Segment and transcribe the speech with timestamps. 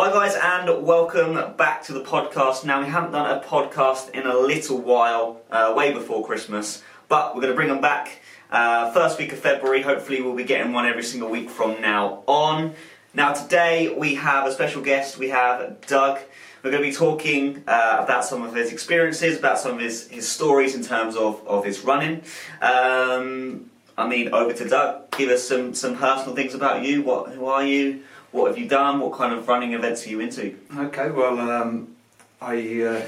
[0.00, 2.64] Hi, guys, and welcome back to the podcast.
[2.64, 7.34] Now, we haven't done a podcast in a little while, uh, way before Christmas, but
[7.34, 8.20] we're going to bring them back
[8.52, 9.82] uh, first week of February.
[9.82, 12.74] Hopefully, we'll be getting one every single week from now on.
[13.12, 15.18] Now, today we have a special guest.
[15.18, 16.20] We have Doug.
[16.62, 20.06] We're going to be talking uh, about some of his experiences, about some of his,
[20.06, 22.22] his stories in terms of, of his running.
[22.62, 25.10] Um, I mean, over to Doug.
[25.16, 27.02] Give us some, some personal things about you.
[27.02, 28.04] What, who are you?
[28.30, 29.00] What have you done?
[29.00, 30.56] What kind of running events are you into?
[30.76, 31.96] Okay, well, um,
[32.40, 33.06] I uh,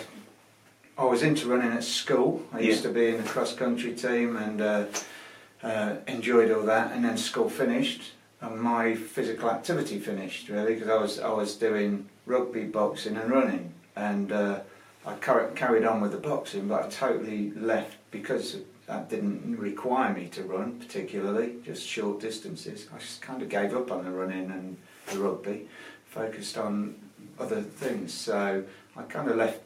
[0.97, 2.43] I was into running at school.
[2.53, 4.85] I used to be in the cross country team and uh,
[5.63, 6.93] uh, enjoyed all that.
[6.93, 11.55] And then school finished, and my physical activity finished really because I was I was
[11.57, 13.75] doing rugby, boxing, and running.
[13.97, 14.61] And uh,
[15.05, 20.15] I car- carried on with the boxing, but I totally left because that didn't require
[20.15, 22.89] me to run particularly, just short distances.
[22.95, 24.77] I just kind of gave up on the running and
[25.11, 25.69] the rugby,
[26.07, 26.95] focused on
[27.39, 28.13] other things.
[28.13, 28.65] So
[28.97, 29.61] I kind of left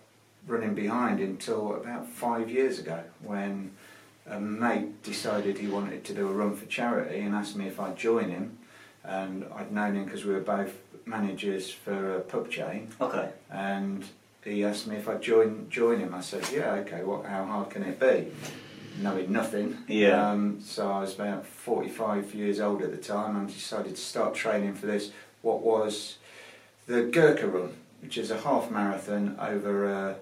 [0.47, 3.71] running behind until about five years ago when
[4.27, 7.81] a mate decided he wanted to do a run for charity and asked me if
[7.81, 8.59] I'd join him.
[9.05, 10.73] And I'd known him because we were both
[11.05, 13.29] managers for a pub chain Okay.
[13.51, 14.03] and
[14.43, 16.15] he asked me if I'd join join him.
[16.15, 17.03] I said, yeah, okay.
[17.03, 17.27] What?
[17.27, 18.29] How hard can it be?
[19.03, 19.79] Knowing nothing.
[19.89, 20.31] Yeah.
[20.31, 24.35] Um, so I was about 45 years old at the time, and decided to start
[24.35, 25.11] training for this.
[25.45, 26.17] What was
[26.87, 30.17] the Gurkha Run, which is a half marathon over a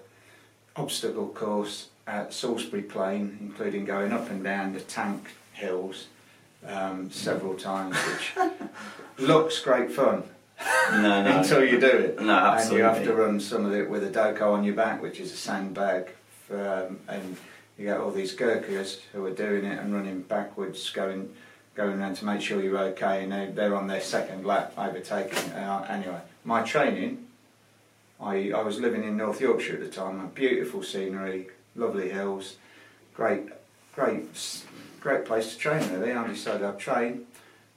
[0.75, 6.07] obstacle course at Salisbury Plain, including going up and down the Tank Hills
[6.67, 8.33] um, several times, which
[9.17, 10.23] looks great fun
[10.91, 11.37] No, no.
[11.37, 12.21] until you do it.
[12.21, 15.01] No, And you have to run some of it with a doko on your back,
[15.01, 16.09] which is a sandbag,
[16.47, 17.37] for, um, and
[17.77, 21.33] you get all these Gurkhas who are doing it and running backwards, going
[21.75, 25.51] going around to make sure you're okay, and they, they're on their second lap overtaking.
[25.53, 27.25] Uh, anyway, my training,
[28.21, 32.57] I, I was living in North Yorkshire at the time, a beautiful scenery, lovely hills,
[33.15, 33.49] great,
[33.95, 34.25] great,
[34.99, 36.13] great place to train really.
[36.13, 37.25] I decided I'd train.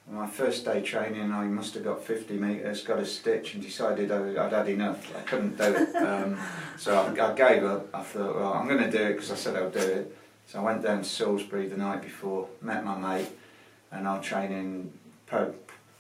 [0.08, 4.12] My first day training, I must have got 50 metres, got a stitch, and decided
[4.12, 5.12] I- I'd had enough.
[5.16, 5.96] I couldn't do it.
[6.06, 6.38] Um,
[6.78, 7.88] so I, I gave up.
[7.92, 10.16] I thought, well, I'm going to do it because I said I'll do it.
[10.46, 13.28] So I went down to Salisbury the night before, met my mate,
[13.96, 14.92] and our training,
[15.26, 15.54] pro-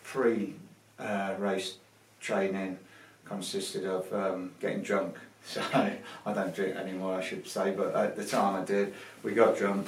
[0.04, 0.54] pre
[0.98, 1.76] uh, race
[2.20, 2.78] training,
[3.24, 5.16] consisted of um, getting drunk.
[5.48, 8.92] So I don't drink anymore, I should say, but at the time I did.
[9.22, 9.86] We got drunk,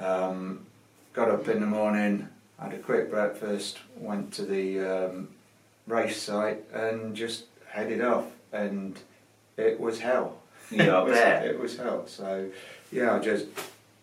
[0.00, 0.66] um,
[1.12, 5.28] got up in the morning, had a quick breakfast, went to the um,
[5.86, 8.24] race site, and just headed off.
[8.52, 8.98] And
[9.56, 10.38] it was hell.
[10.72, 12.06] Yeah, it, was, it was hell.
[12.08, 12.50] So
[12.90, 13.46] yeah, I just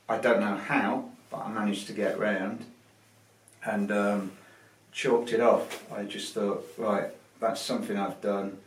[0.08, 2.64] I don't know how, but I managed to get round
[3.66, 4.32] and um,
[4.92, 5.86] chalked it off.
[5.92, 8.58] I just thought, right, that's something I've done.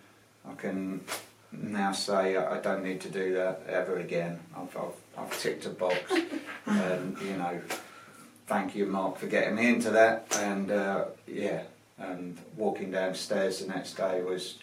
[0.49, 1.01] I can
[1.53, 4.41] now say I I don't need to do that ever again.
[4.57, 5.97] I've, I've, I've ticked a box,
[6.67, 7.61] and you know,
[8.47, 10.27] thank you, Mark, for getting me into that.
[10.41, 11.63] And uh, yeah,
[11.99, 14.59] and walking downstairs the next day was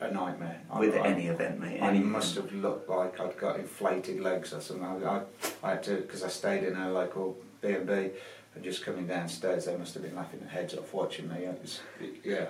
[0.00, 0.60] a nightmare.
[0.78, 1.80] With I- any event, mate.
[1.80, 4.84] I any must have looked like I'd got inflated legs or something.
[4.84, 5.22] I, I,
[5.62, 8.10] I had to because I stayed in a local B and B,
[8.54, 11.36] and just coming downstairs, they must have been laughing their heads off watching me.
[11.44, 11.80] It was,
[12.24, 12.46] yeah,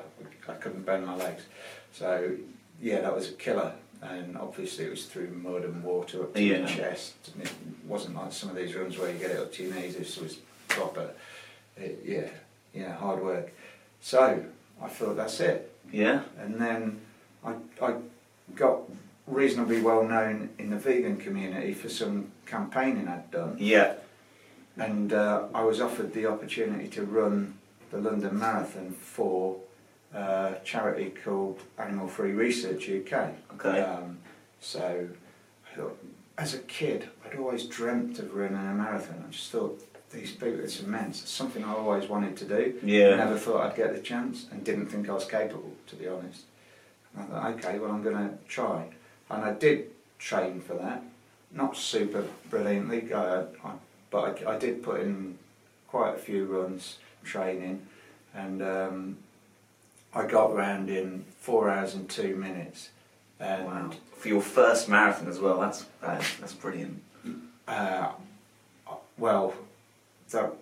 [0.48, 1.42] I couldn't bend my legs.
[1.92, 2.36] So
[2.80, 3.72] yeah, that was a killer.
[4.02, 6.58] And obviously, it was through mud and water up to Yeah.
[6.58, 7.14] your chest.
[7.34, 7.52] And it
[7.86, 9.94] wasn't like some of these runs where you get it up to your knees.
[9.96, 11.10] This was proper.
[11.76, 12.28] It, yeah,
[12.74, 13.52] yeah, hard work.
[14.00, 14.44] So
[14.82, 16.22] I thought that's it Yeah.
[16.40, 17.00] and then
[17.44, 17.94] I, I
[18.56, 18.80] got
[19.28, 23.94] reasonably well known in the vegan community for some campaigning I'd done, Yeah.
[24.76, 27.58] And uh, I was offered the opportunity to run
[27.90, 29.56] the London Marathon for
[30.14, 33.34] a charity called Animal Free Research UK.
[33.54, 33.80] Okay.
[33.80, 34.18] Um,
[34.60, 35.08] so,
[35.70, 35.98] I thought,
[36.38, 39.24] as a kid, I'd always dreamt of running a marathon.
[39.26, 39.80] I just thought
[40.12, 41.22] these people, it's immense.
[41.22, 42.78] It's something I always wanted to do.
[42.82, 43.16] Yeah.
[43.16, 46.42] Never thought I'd get the chance and didn't think I was capable, to be honest.
[47.16, 48.88] And I thought, okay, well, I'm going to try.
[49.30, 51.02] And I did train for that.
[51.50, 53.72] Not super brilliantly, uh, I,
[54.12, 55.38] but I, I did put in
[55.88, 57.86] quite a few runs training.
[58.34, 59.16] And um,
[60.14, 62.90] I got round in four hours and two minutes.
[63.40, 63.90] And Wow.
[64.18, 65.58] For your first marathon as well.
[65.58, 67.02] That's that's, that's brilliant.
[67.66, 68.12] Uh,
[69.18, 69.52] well,
[70.30, 70.52] that,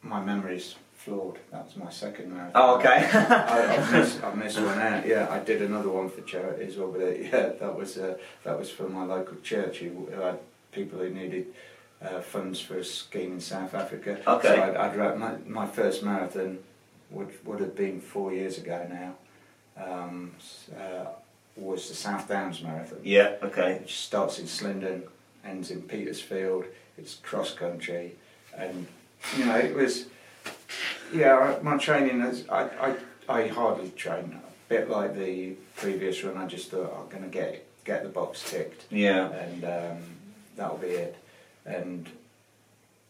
[0.00, 1.38] my memory's flawed.
[1.50, 2.52] That was my second marathon.
[2.54, 3.10] Oh, okay.
[3.12, 5.04] I, I've, missed, I've missed one out.
[5.04, 8.16] Yeah, I did another one for charity as well, but it, yeah, that was uh,
[8.44, 10.38] that was for my local church who had
[10.72, 11.46] people who needed
[12.02, 14.18] uh, funds for a scheme in South Africa.
[14.26, 14.48] Okay.
[14.48, 16.58] So I'd, I'd my, my first marathon
[17.10, 19.14] would would have been four years ago now,
[19.84, 20.32] um,
[20.76, 21.06] uh,
[21.56, 23.34] was the South Downs Marathon, Yeah.
[23.42, 23.78] Okay.
[23.80, 25.02] which starts in Slindon,
[25.44, 26.64] ends in Petersfield.
[26.98, 28.12] It's cross country,
[28.56, 28.86] and
[29.36, 30.06] you know it was.
[31.14, 32.48] Yeah, my training is.
[32.48, 32.96] I, I,
[33.28, 34.38] I hardly train.
[34.42, 38.08] A bit like the previous run, I just thought I'm going to get get the
[38.08, 39.28] box ticked Yeah.
[39.30, 39.98] and um,
[40.56, 41.16] that'll be it.
[41.64, 42.08] And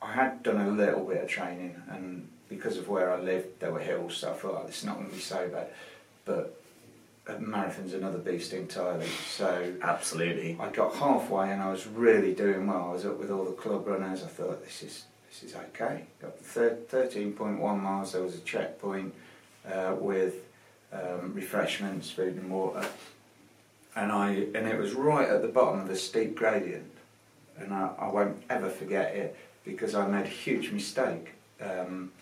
[0.00, 3.72] I had done a little bit of training, and because of where I lived, there
[3.72, 5.68] were hills, so I thought oh, is not going to be so bad.
[6.24, 6.58] But
[7.26, 9.06] a marathon's another beast entirely.
[9.28, 10.56] So Absolutely.
[10.60, 12.88] I got halfway, and I was really doing well.
[12.90, 14.22] I was up with all the club runners.
[14.22, 16.04] I thought this is this is okay.
[16.20, 18.12] Got the thir- 13.1 miles.
[18.12, 19.14] There was a checkpoint
[19.66, 20.34] uh, with
[20.92, 22.86] um, refreshments, food and water
[23.94, 26.90] and I and it was right at the bottom of a steep gradient,
[27.62, 31.32] and I, I won't ever forget it because I made a huge mistake.
[31.60, 32.12] Um,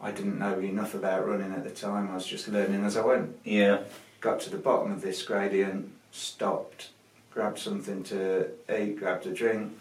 [0.00, 2.10] I didn't know enough about running at the time.
[2.10, 3.36] I was just learning as I went.
[3.44, 3.82] Yeah.
[4.20, 6.90] Got to the bottom of this gradient, stopped,
[7.32, 9.72] grabbed something to eat, grabbed a drink,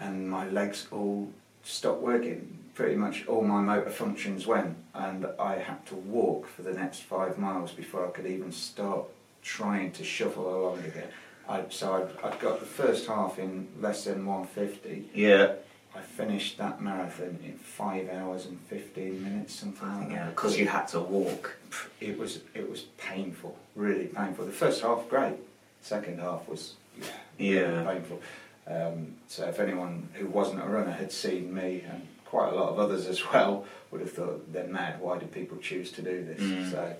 [0.00, 1.30] and my legs all
[1.64, 2.54] stopped working.
[2.74, 7.00] Pretty much all my motor functions went, and I had to walk for the next
[7.02, 9.04] five miles before I could even start
[9.42, 11.08] trying to shuffle along again.
[11.48, 15.10] I, so I'd, I'd got the first half in less than 150.
[15.14, 15.52] Yeah.
[15.96, 20.26] I finished that marathon in five hours and 15 minutes, something like Yeah.
[20.26, 20.36] that.
[20.36, 21.56] Because you had to walk.
[22.00, 24.44] It was it was painful, really painful.
[24.44, 25.36] The first half great,
[25.82, 27.06] second half was yeah,
[27.38, 27.84] Yeah.
[27.84, 28.20] painful.
[28.66, 32.68] Um, so if anyone who wasn't a runner had seen me and quite a lot
[32.68, 35.00] of others as well, would have thought they're mad.
[35.00, 36.40] Why do people choose to do this?
[36.40, 36.70] Mm.
[36.70, 36.94] So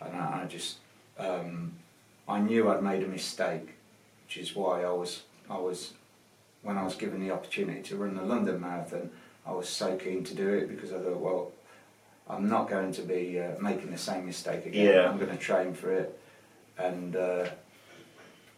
[0.00, 0.76] and I, I just
[1.18, 1.72] um,
[2.28, 3.74] I knew I'd made a mistake,
[4.28, 5.94] which is why I was I was
[6.62, 9.10] when I was given the opportunity to run the London Marathon,
[9.46, 11.52] I was so keen to do it because I thought, well,
[12.28, 14.86] I'm not going to be uh, making the same mistake again.
[14.86, 15.08] Yeah.
[15.08, 16.20] I'm going to train for it,
[16.76, 17.46] and uh,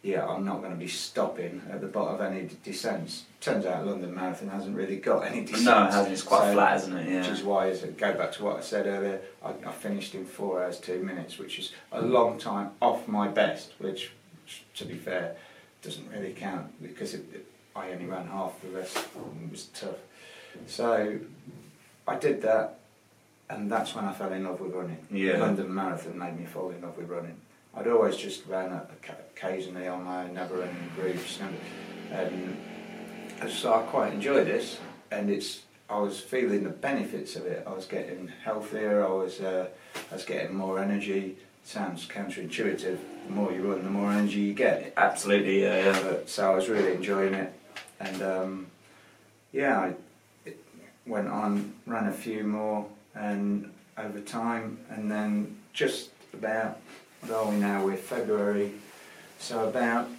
[0.01, 3.23] yeah, I'm not going to be stopping at the bottom of any descents.
[3.39, 5.63] Turns out London Marathon hasn't really got any descents.
[5.63, 6.11] No, it hasn't.
[6.11, 7.07] It's quite So- flat, isn't it?
[7.09, 7.19] Yeah.
[7.21, 10.15] Which is why, as I go back to what I said earlier, I, I finished
[10.15, 13.71] in four hours two minutes, which is a long time off my best.
[13.77, 14.11] Which,
[14.75, 15.37] to be fair,
[15.81, 17.45] doesn't really count because it, it,
[17.75, 18.97] I only ran half the rest.
[18.97, 19.97] It was tough.
[20.67, 21.19] So
[22.07, 22.79] I did that,
[23.49, 25.05] and that's when I fell in love with running.
[25.09, 25.37] Yeah.
[25.37, 27.37] London Marathon made me fall in love with running.
[27.75, 28.79] I'd always just ran
[29.33, 32.57] occasionally on my own, never running in groups, and,
[33.39, 34.77] and so I quite enjoy this.
[35.09, 37.63] And it's I was feeling the benefits of it.
[37.67, 39.05] I was getting healthier.
[39.05, 39.67] I was uh,
[40.09, 41.37] I was getting more energy.
[41.63, 42.97] Sounds counterintuitive.
[43.27, 44.93] The more you run, the more energy you get.
[44.97, 45.61] Absolutely.
[45.63, 45.85] Yeah.
[45.85, 46.01] Yeah.
[46.03, 47.53] But, so I was really enjoying it,
[47.99, 48.67] and um,
[49.51, 49.93] yeah, I
[50.45, 50.57] it
[51.05, 56.79] went on, ran a few more, and over time, and then just about
[57.21, 57.85] what are we now?
[57.85, 58.71] We're February,
[59.39, 60.09] so about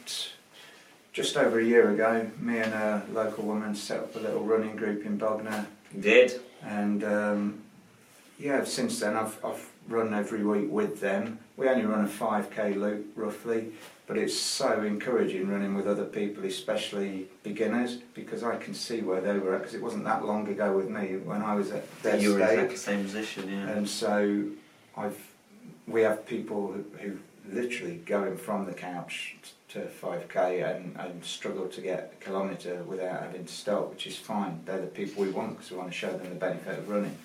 [1.13, 4.77] just over a year ago, me and a local woman set up a little running
[4.77, 6.41] group in Bognor, You did.
[6.63, 7.63] and um,
[8.39, 11.39] yeah, since then I've, I've run every week with them.
[11.57, 13.73] We only run a 5k loop roughly,
[14.07, 19.21] but it's so encouraging running with other people, especially beginners, because I can see where
[19.21, 19.63] they were at.
[19.63, 22.41] Because it wasn't that long ago with me when I was at their you were
[22.41, 23.49] in exactly the same position.
[23.49, 23.69] Yeah.
[23.71, 24.45] and so
[24.97, 25.19] I've
[25.87, 27.19] we have people who, who
[27.51, 29.37] literally going from the couch
[29.69, 34.17] to 5k and, and struggle to get a kilometre without having to stop, which is
[34.17, 34.61] fine.
[34.65, 37.17] They're the people we want because we want to show them the benefit of running.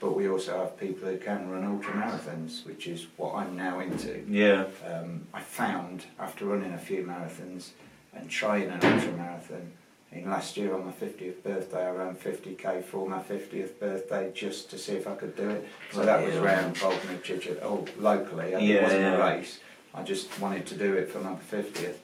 [0.00, 3.80] But we also have people who can run ultra marathons, which is what I'm now
[3.80, 4.24] into.
[4.28, 4.66] yeah.
[4.86, 7.70] Um, I found after running a few marathons
[8.14, 9.72] and trying an ultra marathon,
[10.10, 14.70] in last year on my 50th birthday, I ran 50k for my 50th birthday just
[14.70, 15.68] to see if I could do it.
[15.92, 18.54] So that was around Bognor Chichester, oh, locally.
[18.54, 19.16] and Yeah, it wasn't yeah.
[19.16, 19.58] a race.
[19.94, 21.96] I just wanted to do it for my 50th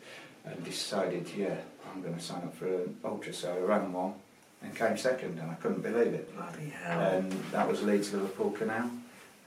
[0.44, 1.56] and decided, yeah,
[1.90, 3.32] I'm going to sign up for an ultra.
[3.32, 4.14] So I ran one
[4.64, 6.34] and came second, and I couldn't believe it.
[6.34, 7.00] Bloody hell.
[7.00, 8.90] And that was Leeds Liverpool Canal.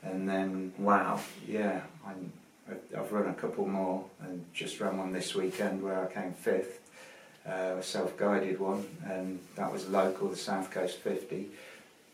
[0.03, 1.19] And then wow.
[1.47, 2.31] yeah, I'm,
[2.69, 6.33] I've- I've run a couple more and just ran one this weekend where I came
[6.33, 6.79] fifth,
[7.47, 11.47] uh, a self-guided one, and that was local, the South Coast 50.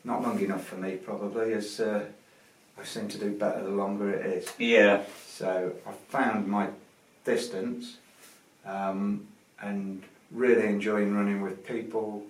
[0.03, 2.05] Not long enough for me probably, as uh,
[2.79, 4.47] I seem to do better the longer it is.
[4.57, 5.03] Yeah.
[5.27, 6.67] So I found my
[7.25, 7.97] distance
[8.65, 9.27] um,
[9.61, 12.23] and really enjoying running with people.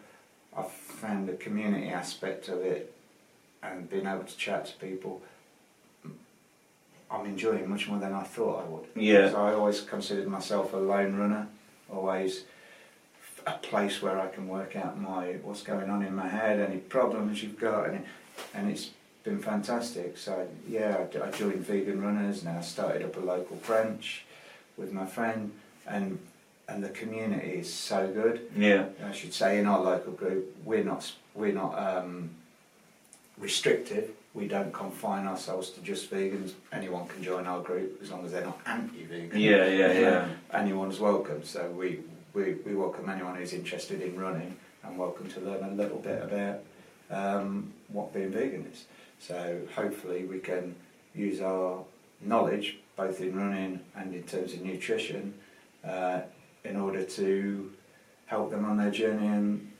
[0.57, 2.93] I've found the community aspect of it
[3.61, 5.21] and being able to chat to people.
[7.09, 8.85] I'm enjoying much more than I thought I would.
[8.95, 9.29] Yeah.
[9.31, 11.47] So I always considered myself a lone runner,
[11.91, 12.43] always
[13.45, 16.79] a place where I can work out my what's going on in my head, any
[16.79, 18.05] problems you've got, and,
[18.53, 18.91] and it's
[19.23, 20.17] been fantastic.
[20.17, 22.43] So yeah, I, I joined vegan runners.
[22.43, 24.25] Now I started up a local French
[24.77, 25.51] with my friend,
[25.87, 26.19] and
[26.73, 28.49] and the community is so good.
[28.57, 28.85] Yeah.
[29.05, 32.31] I should say in our local group, we're not we're not um,
[33.37, 34.09] restrictive.
[34.33, 36.53] We don't confine ourselves to just vegans.
[36.71, 39.39] Anyone can join our group as long as they're not anti-vegan.
[39.39, 40.27] Yeah, yeah, yeah.
[40.51, 41.43] Anyone's welcome.
[41.43, 41.99] So we,
[42.33, 46.23] we, we welcome anyone who's interested in running and welcome to learn a little bit
[46.23, 46.61] about
[47.11, 48.85] um, what being vegan is.
[49.19, 50.75] So hopefully we can
[51.13, 51.83] use our
[52.19, 55.35] knowledge both in running and in terms of nutrition
[55.87, 56.21] uh,
[56.63, 57.71] in order to
[58.25, 59.71] help them on their journey and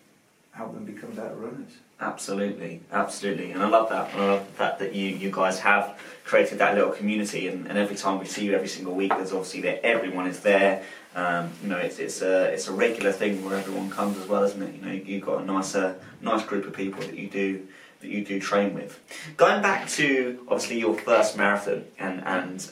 [0.51, 1.71] help them become better runners.
[1.99, 4.11] Absolutely, absolutely, and I love that.
[4.13, 7.65] And I love the fact that you, you guys have created that little community, and,
[7.67, 10.83] and every time we see you every single week, there's obviously that everyone is there.
[11.15, 14.43] Um, you know, it's it's a it's a regular thing where everyone comes as well,
[14.43, 14.75] isn't it?
[14.75, 17.65] You know, you've got a nicer nice group of people that you do
[18.01, 18.99] that you do train with.
[19.37, 22.71] Going back to obviously your first marathon and and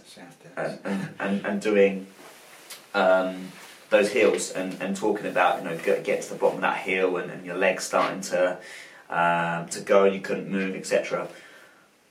[0.57, 2.07] and, and, and, and doing
[2.93, 3.51] um,
[3.91, 6.77] those hills and, and talking about you know get, get to the bottom of that
[6.77, 8.57] hill and, and your legs starting to
[9.09, 11.27] um, to go and you couldn't move etc.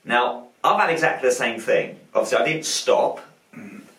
[0.05, 1.99] Now I've had exactly the same thing.
[2.13, 3.19] Obviously I didn't stop.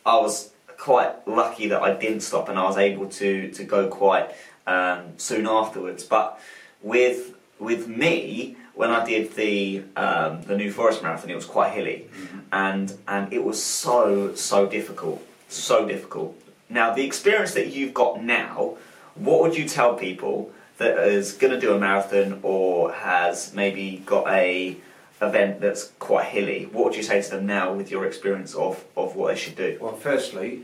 [0.06, 3.88] I was quite lucky that I didn't stop and I was able to to go
[3.88, 4.30] quite
[4.66, 6.04] um, soon afterwards.
[6.04, 6.40] But
[6.82, 11.72] with with me when I did the um, the New Forest Marathon, it was quite
[11.72, 12.06] hilly
[12.52, 16.38] and and it was so so difficult, so difficult.
[16.72, 18.76] Now the experience that you've got now,
[19.14, 24.02] what would you tell people that is going to do a marathon or has maybe
[24.06, 24.76] got a
[25.20, 26.64] event that's quite hilly?
[26.72, 29.56] What would you say to them now with your experience of, of what they should
[29.56, 29.76] do?
[29.80, 30.62] Well, firstly,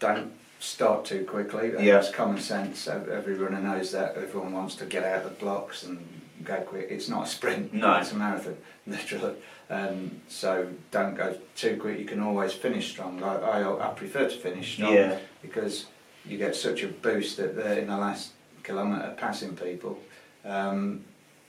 [0.00, 1.72] don't start too quickly.
[1.80, 1.94] Yeah.
[1.94, 2.86] That's common sense.
[2.86, 4.16] Ev- Every runner knows that.
[4.16, 6.06] Everyone wants to get out of the blocks and
[6.44, 6.88] go quick.
[6.90, 7.72] It's not a sprint.
[7.74, 7.94] No.
[8.00, 9.34] It's a marathon, literally.
[9.70, 11.98] Um, so don't go too quick.
[11.98, 13.22] You can always finish strong.
[13.22, 15.18] I, I, I prefer to finish strong Yeah.
[15.42, 15.86] because
[16.24, 19.98] you get such a boost at the, in the last kilometre passing people.
[20.44, 21.04] Um,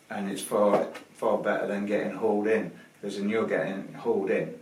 [0.09, 4.55] and it's far far better than getting hauled in because when you're getting hauled in,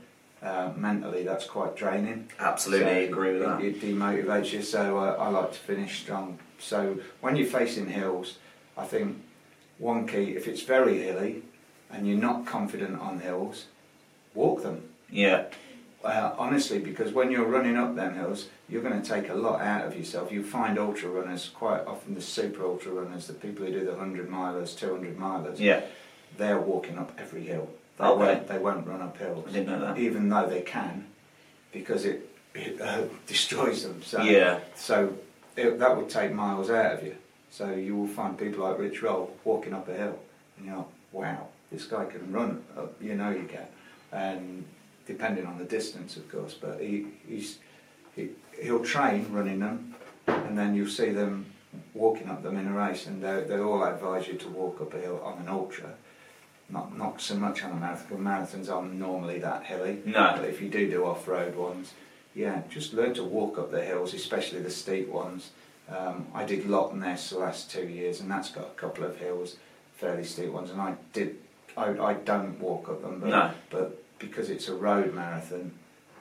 [0.43, 2.29] uh, mentally that's quite draining.
[2.39, 3.62] Absolutely So agree with it, that.
[3.63, 6.38] It demotivates you, so I, I like to finish strong.
[6.60, 8.38] So when you're facing hills,
[8.77, 9.17] I think
[9.79, 11.43] one key, if it's very hilly
[11.91, 13.65] and you're not confident on hills,
[14.34, 14.84] walk them.
[15.10, 15.46] Yeah,
[16.03, 19.62] Uh, honestly, because when you're running up them hills, you're going to take a lot
[19.62, 20.31] out of yourself.
[20.31, 23.91] You find ultra runners, quite often the super ultra runners, the people who do the
[23.91, 25.81] 100 milers, 200 milers, yeah,
[26.38, 27.69] they're walking up every hill.
[27.98, 28.19] They, Okay.
[28.25, 29.98] won't, they won't run up hills I didn't know that.
[29.98, 31.07] even though they can,
[31.72, 34.01] because it, it uh, destroys them.
[34.03, 35.13] So, Yeah, so
[35.55, 37.15] it, that would take miles out of you.
[37.50, 40.20] So you will find people like Rich Roll walking up a hill,
[40.58, 42.63] and you're like, wow, this guy can run.
[42.77, 42.94] Up.
[43.01, 43.68] You know you can,
[44.12, 44.66] and
[45.06, 46.54] depending on the distance, of course.
[46.54, 47.60] But he, he's
[48.16, 48.30] he,
[48.62, 49.96] he'll train running them,
[50.27, 51.46] and then you'll see them
[51.94, 54.94] walking up them in a race, and they they all advise you to walk up
[54.94, 55.94] a hill on an ultra.
[56.70, 58.20] Not not so much on a marathon.
[58.20, 60.01] Marathons aren't normally that hilly.
[60.06, 60.34] No.
[60.36, 61.94] But if you do do off-road ones,
[62.36, 65.51] yeah, just learn to walk up the hills, especially the steep ones.
[65.89, 69.17] Um, I did Loch Ness the last two years, and that's got a couple of
[69.17, 69.56] hills,
[69.96, 71.38] fairly steep ones, and I did.
[71.77, 73.51] I, I don't walk up them, but, No.
[73.70, 75.72] but because it's a road marathon,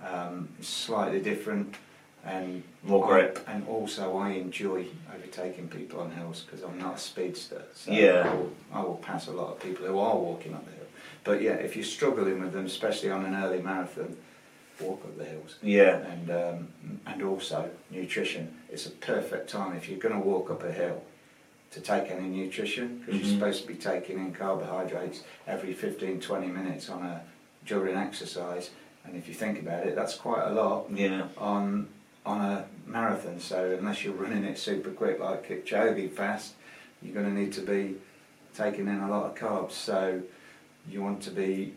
[0.06, 1.76] um, it's slightly different,
[2.24, 3.42] and More grip.
[3.48, 7.62] And also, I enjoy overtaking people on hills because I'm not a speedster.
[7.74, 8.28] So Yeah.
[8.30, 10.86] I will, I will pass a lot of people who are walking up the hill.
[11.24, 14.16] But yeah, if you're struggling with them, especially on an early marathon,
[14.80, 15.56] walk up the hills.
[15.62, 16.68] yeah, And um,
[17.06, 18.54] and also nutrition.
[18.70, 21.02] It's a perfect time if you're going to walk up a hill
[21.72, 23.24] to take any nutrition because Mhm.
[23.24, 27.22] you're supposed to be taking in carbohydrates every 15, 20 minutes on a
[27.64, 28.70] during exercise.
[29.04, 31.88] And if you think about it, that's quite a lot yeah, on
[32.24, 33.38] on a marathon.
[33.40, 36.54] So unless you're running it super quick like Kipchoge fast,
[37.00, 37.96] you're going to need to be
[38.54, 39.72] taking in a lot of carbs.
[39.72, 40.22] So
[40.88, 41.74] you want to be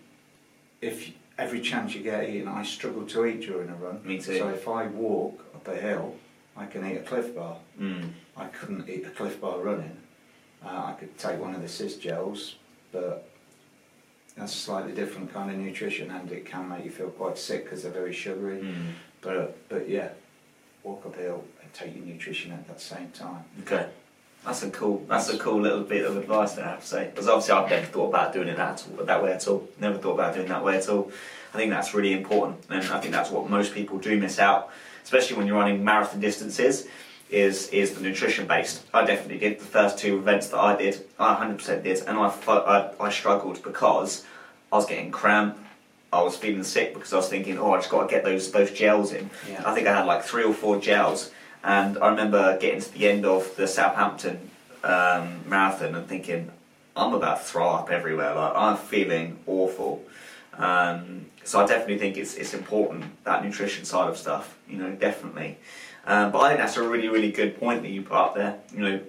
[0.81, 2.47] if every chance you get eating.
[2.47, 4.01] I struggle to eat during a run.
[4.03, 4.37] Me too.
[4.37, 6.15] So if I walk up a hill,
[6.55, 7.57] I can eat a Clif Bar.
[7.79, 8.11] mm.
[8.35, 9.97] I couldn't eat a Clif Bar running.
[10.63, 12.55] Uh, I could take one of the SiS gels,
[12.91, 13.29] but
[14.35, 17.63] that's a slightly different kind of nutrition, and it can make you feel quite sick
[17.63, 18.61] because they're very sugary.
[18.61, 18.91] Mm.
[19.21, 20.09] But but yeah,
[20.83, 23.43] walk uphill and take your nutrition at that same time.
[23.61, 23.87] Okay.
[24.45, 25.03] That's a cool.
[25.07, 27.05] That's a cool little bit of advice that I have to say.
[27.07, 29.67] Because obviously I've never thought about doing it that that way at all.
[29.79, 31.11] Never thought about doing that way at all.
[31.53, 34.69] I think that's really important, and I think that's what most people do miss out,
[35.03, 36.87] especially when you're running marathon distances.
[37.29, 38.83] Is is the nutrition based?
[38.93, 41.05] I definitely did the first two events that I did.
[41.19, 44.25] I 100% did, and I I, I struggled because
[44.71, 45.57] I was getting cramp.
[46.11, 48.51] I was feeling sick because I was thinking, oh, I just got to get those
[48.51, 49.29] those gels in.
[49.47, 49.61] Yeah.
[49.65, 51.31] I think I had like three or four gels,
[51.63, 54.49] and I remember getting to the end of the Southampton
[54.83, 56.51] um, marathon and thinking,
[56.95, 58.33] I'm about to throw up everywhere.
[58.35, 60.03] Like I'm feeling awful.
[60.57, 64.57] Um, so I definitely think it's it's important that nutrition side of stuff.
[64.67, 65.57] You know, definitely.
[66.05, 68.57] Um, but I think that's a really really good point that you put up there.
[68.73, 68.99] You know,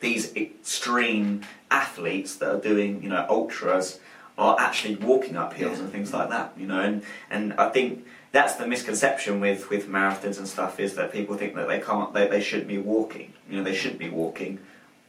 [0.00, 3.98] these extreme athletes that are doing you know ultras
[4.38, 5.84] are actually walking up hills Yeah.
[5.84, 6.52] and things like that.
[6.56, 10.94] You know, and and I think that's the misconception with with marathons and stuff is
[10.94, 13.32] that people think that they can't they, they shouldn't be walking.
[13.48, 14.58] You know, they shouldn't be walking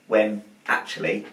[0.07, 1.25] when actually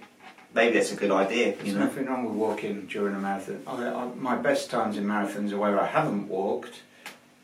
[0.54, 1.56] maybe that's a good idea.
[1.56, 1.80] There's know.
[1.80, 3.62] nothing wrong with walking during a marathon.
[3.66, 6.82] I, I, my best times in marathons are where I haven't walked,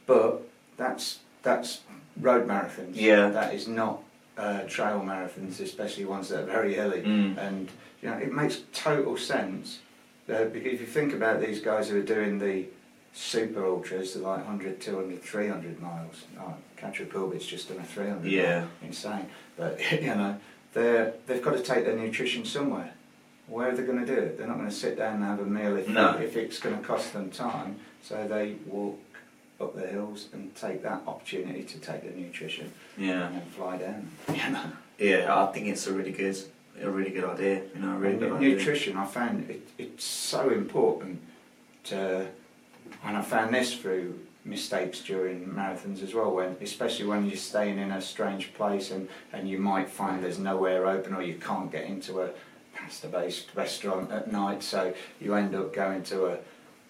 [0.06, 0.42] but
[0.76, 1.80] that's that's
[2.20, 2.92] road marathons.
[2.94, 3.28] Yeah.
[3.28, 4.02] That is not
[4.38, 7.02] uh, trail marathons, especially ones that are very hilly.
[7.02, 7.36] Mm.
[7.38, 7.68] And
[8.02, 9.80] you know, it makes total sense
[10.28, 12.66] uh, because if you think about these guys who are doing the
[13.16, 16.24] super ultras, they're like 100, 200, 300 miles.
[16.38, 18.30] Oh, Katra Pilbit's just done a 300.
[18.30, 18.60] Yeah.
[18.60, 18.68] mile.
[18.82, 19.26] Insane.
[19.56, 20.38] But you know,
[20.74, 22.92] they're they've got to take their nutrition somewhere.
[23.48, 24.38] Where are they going to do it?
[24.38, 26.18] They're not going to sit down and have a meal if, No.
[26.18, 27.76] if it's going to cost them time.
[28.02, 28.98] So they walk
[29.60, 33.28] up the hills and take that opportunity to take their nutrition Yeah.
[33.28, 34.10] and then fly down.
[34.28, 34.64] You know.
[34.98, 36.36] Yeah, I think it's a really good,
[36.82, 37.62] a really good idea.
[37.74, 38.56] You know, a really good nu- idea.
[38.56, 41.20] nutrition, I found it, it's so important
[41.84, 42.26] to,
[43.06, 47.78] and I found this through mistakes during marathons as well, when especially when you're staying
[47.78, 51.70] in a strange place and, and you might find there's nowhere open or you can't
[51.70, 52.30] get into a
[52.74, 56.38] pasta-based restaurant at night, so you end up going to a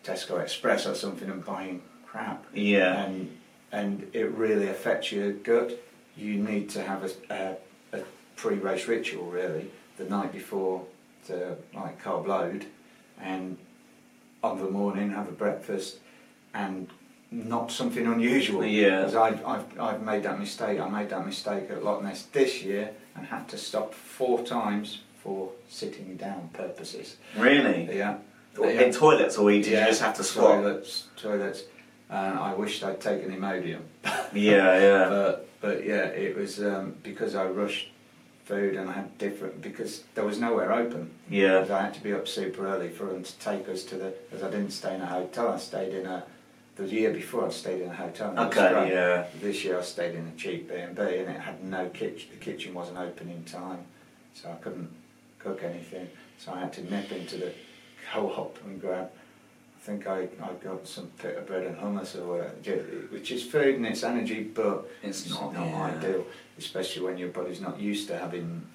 [0.05, 2.45] Tesco Express or something and buying crap.
[2.55, 3.05] Yeah.
[3.05, 3.37] And,
[3.71, 5.79] and it really affects your gut.
[6.17, 7.11] You need to have a,
[7.93, 8.03] a, a
[8.37, 10.85] pre-race ritual really the night before
[11.27, 12.65] to like carb load
[13.21, 13.59] and
[14.43, 15.99] on the morning have a breakfast
[16.57, 16.89] and
[17.31, 18.65] not something unusual.
[18.65, 19.01] Yeah.
[19.03, 20.81] Because I've, I've, I've made that mistake.
[20.81, 25.01] I made that mistake at Loch Ness this year and had to stop four times
[25.23, 27.17] for sitting down purposes.
[27.37, 27.97] Really?
[27.97, 28.19] Yeah.
[28.59, 30.63] In toilets, or did you just have to squat?
[30.63, 31.65] Toilets, toilets.
[32.09, 33.83] And I wished I'd taken Imodium.
[34.33, 35.09] Yeah, yeah.
[35.09, 37.89] But but yeah, it was um, because I rushed
[38.47, 41.11] food and I had different because there was nowhere open.
[41.29, 41.61] Yeah.
[41.61, 44.15] Because I had to be up super early for them to take us to the.
[44.31, 45.49] Because I didn't stay in a hotel.
[45.53, 46.25] I stayed in a.
[46.77, 48.33] The year before I stayed in a hotel.
[48.33, 48.95] in Okay, Australia.
[49.35, 49.41] yeah.
[49.41, 52.29] This year I stayed in a cheap B and B and it had no kitchen.
[52.33, 53.81] The kitchen wasn't open in time,
[54.35, 54.91] so I couldn't
[55.39, 56.09] cook anything.
[56.39, 57.53] So I had to nip into the
[58.13, 59.11] co-op and grab.
[59.11, 63.77] I think I, I got some pita bread and hummus or whatever, which is food
[63.77, 65.85] and it's energy, but It's it's not, not, yeah.
[65.97, 66.27] ideal,
[66.59, 68.67] especially when your body's not used to having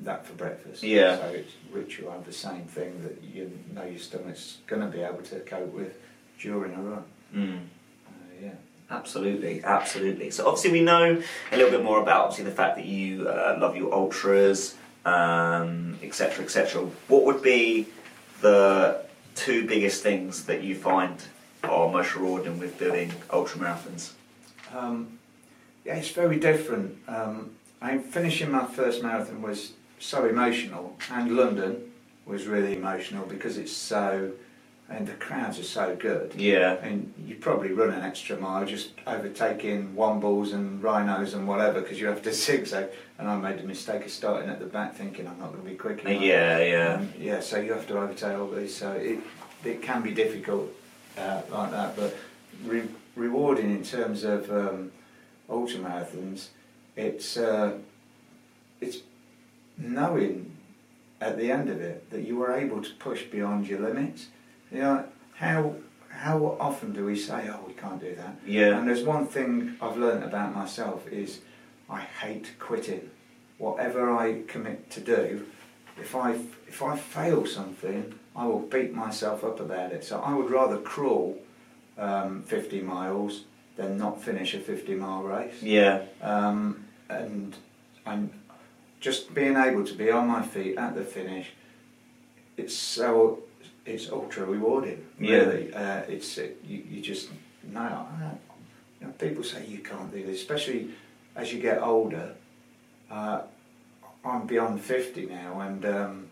[0.00, 0.82] that for breakfast.
[0.82, 1.18] Yeah.
[1.18, 5.02] So it's ritual have the same thing that you know your stomach's going to be
[5.02, 5.94] able to cope with
[6.40, 7.04] during a run.
[7.34, 7.58] Mm.
[7.58, 8.10] Uh,
[8.42, 8.50] yeah.
[8.90, 10.30] Absolutely, absolutely.
[10.30, 11.22] So obviously we know
[11.52, 15.98] a little bit more about obviously the fact that you uh, love your ultras, um,
[16.02, 16.82] etc., etc.
[17.08, 17.86] What would be
[18.40, 21.22] the two biggest things that you find
[21.64, 24.12] are most rewarding with doing ultra marathons?
[24.74, 25.18] Um,
[25.84, 26.96] yeah, it's very different.
[27.08, 31.92] Um, I finishing my first marathon was so emotional, and London
[32.24, 34.32] was really emotional because it's so,
[34.88, 36.32] and the crowds are so good.
[36.36, 41.80] Yeah, And you probably run an extra mile just overtaking wombles and rhinos and whatever
[41.80, 42.88] because you have to zigzag.
[43.18, 45.70] And I made the mistake of starting at the back thinking I'm not going to
[45.70, 46.22] be quick enough.
[46.22, 48.76] yeah, yeah, Um, yeah, so you have to overtake all these.
[48.76, 49.18] So it,
[49.64, 50.70] it can be difficult
[51.18, 52.14] uh, like that, but
[52.64, 54.92] re- rewarding in terms of um,
[55.48, 56.48] ultra marathons,
[56.94, 57.78] it's uh,
[58.80, 58.98] it's
[59.78, 60.52] knowing
[61.20, 64.26] at the end of it that you were able to push beyond your limits.
[64.72, 65.74] You know how
[66.10, 68.36] how often do we say, "Oh, we can't do that"?
[68.46, 71.40] yeah, And there's one thing I've learned about myself is
[71.90, 73.10] I hate quitting.
[73.58, 75.46] Whatever I commit to do,
[75.98, 76.32] if I
[76.68, 80.04] if I fail something, I will beat myself up about it.
[80.04, 81.38] So I would rather crawl
[81.98, 83.44] um, 50 miles
[83.76, 85.62] than not finish a 50 mile race.
[85.62, 87.54] yeah, Um, and
[88.04, 88.30] I'm
[89.00, 91.52] just being able to be on my feet at the finish.
[92.56, 93.40] It's so
[93.86, 95.06] it's ultra rewarding.
[95.18, 95.36] Yeah.
[95.38, 97.30] Really, uh, it's it, you, you just
[97.72, 98.06] no.
[99.00, 100.90] You know, people say you can't do this, especially
[101.34, 102.34] as you get older.
[103.10, 103.42] Uh,
[104.24, 106.30] I'm beyond fifty now, and um,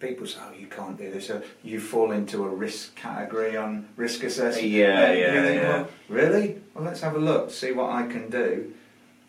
[0.00, 3.88] people say, "Oh, you can't do this." So you fall into a risk category on
[3.96, 4.68] risk assessment.
[4.68, 5.68] Yeah, yeah, think, yeah.
[5.68, 6.60] "Well, really?
[6.74, 8.72] Well, let's have a look, see what I can do.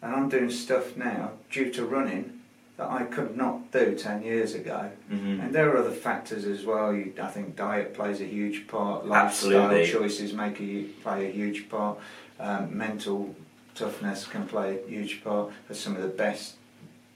[0.02, 2.35] And I'm doing stuff now due to running
[2.78, 4.90] that I could not do 10 years ago.
[5.12, 5.42] Mhm.
[5.44, 6.94] And there are other factors as well.
[6.94, 9.06] You, I think diet plays a huge part.
[9.06, 9.88] Lifestyle Absolutely.
[9.92, 11.98] choices make a, play a huge part.
[12.40, 13.34] Um, mental
[13.76, 15.52] toughness can play a huge part.
[15.70, 16.56] As some of the best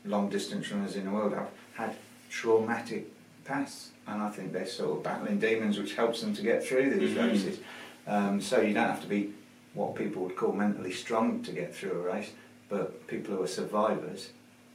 [0.06, 1.96] long distance runners in the world have had
[2.30, 3.08] traumatic
[3.44, 6.90] pasts, and I think they're sort of battling demons, which helps them to get through
[6.92, 7.28] these Mhm.
[7.32, 7.60] races.
[8.08, 9.34] Um, so you don't have to be
[9.74, 12.32] what people would call mentally strong to get through a race,
[12.70, 14.30] but people who are survivors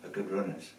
[0.04, 0.70] are good runners.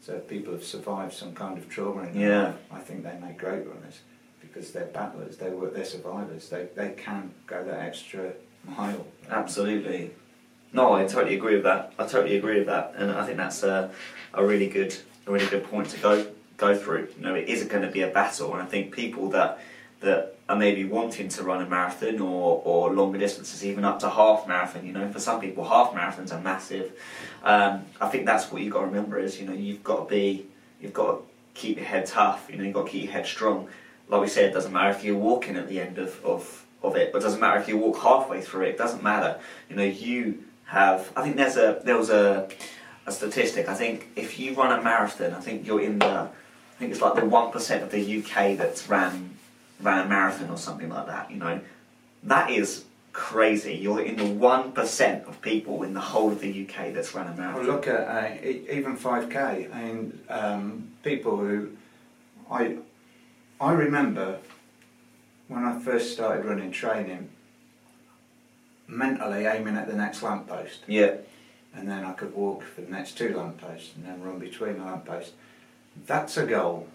[0.00, 2.44] So if people have survived some kind of trauma in their Yeah.
[2.44, 4.00] life, I think they make great runners
[4.40, 8.32] because they're battlers, they were, they're survivors, they, they can go that extra
[8.64, 9.06] mile.
[9.30, 10.10] Absolutely.
[10.72, 11.92] No, I totally agree with that.
[11.98, 13.90] I totally agree with that, and I think that's a,
[14.34, 14.94] a really good,
[15.26, 17.08] a really good point to go go through.
[17.16, 19.60] You know, it is going to be a battle, and I think people that
[20.00, 24.10] that are maybe wanting to run a marathon or, or longer distances, even up to
[24.10, 24.86] half marathon.
[24.86, 26.92] You know, for some people, half marathons are massive.
[27.42, 30.14] Um, I think that's what you've got to remember is you know you've got to
[30.14, 30.46] be
[30.80, 31.22] you've got to
[31.54, 32.48] keep your head tough.
[32.50, 33.68] You know, you've got to keep your head strong.
[34.08, 36.94] Like we said, it doesn't matter if you're walking at the end of, of, of
[36.96, 37.14] it.
[37.14, 38.70] It doesn't matter if you walk halfway through it.
[38.70, 39.40] It doesn't matter.
[39.70, 41.10] You know, you have.
[41.16, 42.48] I think there's a there was a
[43.06, 43.68] a statistic.
[43.68, 46.06] I think if you run a marathon, I think you're in the.
[46.06, 49.33] I think it's like the one percent of the UK that's ran
[49.84, 51.30] ran a marathon or something like that.
[51.30, 51.60] You know,
[52.24, 53.74] that is crazy.
[53.74, 57.28] You're in the one percent of people in the whole of the UK that's ran
[57.28, 59.74] a Well, look at uh, even 5k.
[59.74, 61.70] I mean, um, people who
[62.50, 62.78] I
[63.60, 64.38] I remember
[65.48, 67.28] when I first started running training,
[68.88, 71.16] mentally aiming at the next lamppost, Yeah,
[71.76, 74.84] and then I could walk for the next two lampposts and then run between the
[74.84, 75.32] lampposts.
[76.06, 76.88] That's a goal,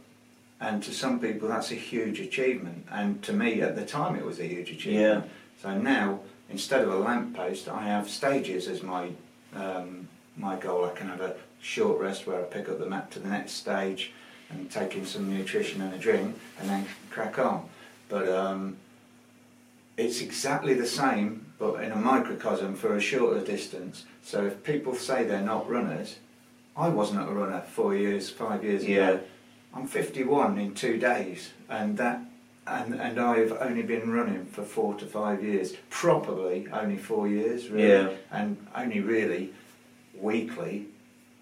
[0.62, 4.26] and to some people that's a huge achievement, and to me at the time it
[4.26, 5.26] was a huge achievement.
[5.26, 5.32] Yeah.
[5.62, 6.20] So now
[6.50, 9.10] instead of a lamppost, I have stages as my
[9.56, 10.86] um, my goal.
[10.86, 13.54] I can have a short rest where I pick up the map to the next
[13.54, 14.12] stage
[14.50, 17.70] and take in some nutrition and a drink, and then crack on.
[18.08, 18.78] But um,
[19.98, 24.06] it's exactly the same, but in a microcosm for a shorter distance.
[24.24, 26.16] So if people say they're not runners,
[26.76, 29.10] I wasn't a runner four years, five years Yeah.
[29.10, 29.20] ago.
[29.74, 32.22] I'm 51 in two days, and that,
[32.68, 37.70] and and I've only been running for four to five years, probably only four years,
[37.70, 38.10] really, Yeah.
[38.32, 39.54] and only really
[40.20, 40.88] weekly,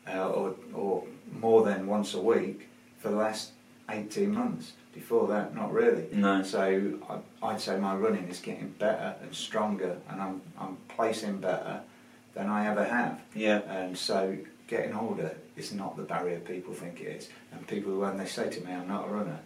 [0.08, 2.68] uh, or or more than once a week
[3.00, 3.52] for the last
[3.90, 4.74] 18 months.
[4.94, 6.08] Before that, not really.
[6.12, 6.42] no.
[6.42, 11.38] So I, I'd say my running is getting better and stronger, and I'm I'm placing
[11.38, 11.82] better
[12.34, 13.22] than I ever have.
[13.36, 14.38] Yeah, And so
[14.68, 17.30] getting older is not the barrier people think it is.
[17.52, 19.40] And people when they say to me I'm not a runner,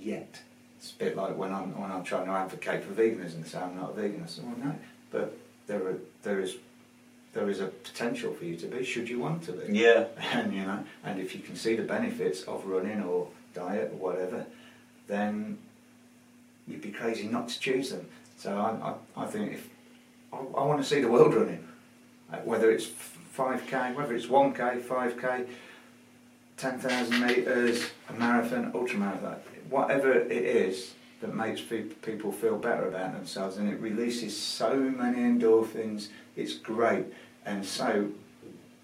[0.00, 0.40] yet
[0.78, 3.58] it's a bit like when I'm when I'm trying to advocate for veganism and say
[3.58, 4.22] I'm not a vegan.
[4.22, 4.74] I say well no,
[5.10, 6.56] but there are there is
[7.34, 9.78] there is a potential for you to be should you want to be.
[9.78, 13.90] yeah, And you know, and if you can see the benefits of running or diet
[13.92, 14.46] or whatever,
[15.06, 15.58] then
[16.66, 18.06] you'd be crazy not to choose them.
[18.38, 19.68] So I, I, I think if
[20.32, 21.66] I, I want to see the world running,
[22.32, 22.86] uh, whether it's
[23.36, 25.44] five k, whether it's one k, five k,
[26.56, 29.36] ten thousand meters, a marathon, ultra marathon,
[29.68, 34.74] whatever it is that makes pe- people feel better about themselves, and it releases so
[34.76, 36.08] many endorphins.
[36.34, 37.06] It's great,
[37.44, 38.08] and so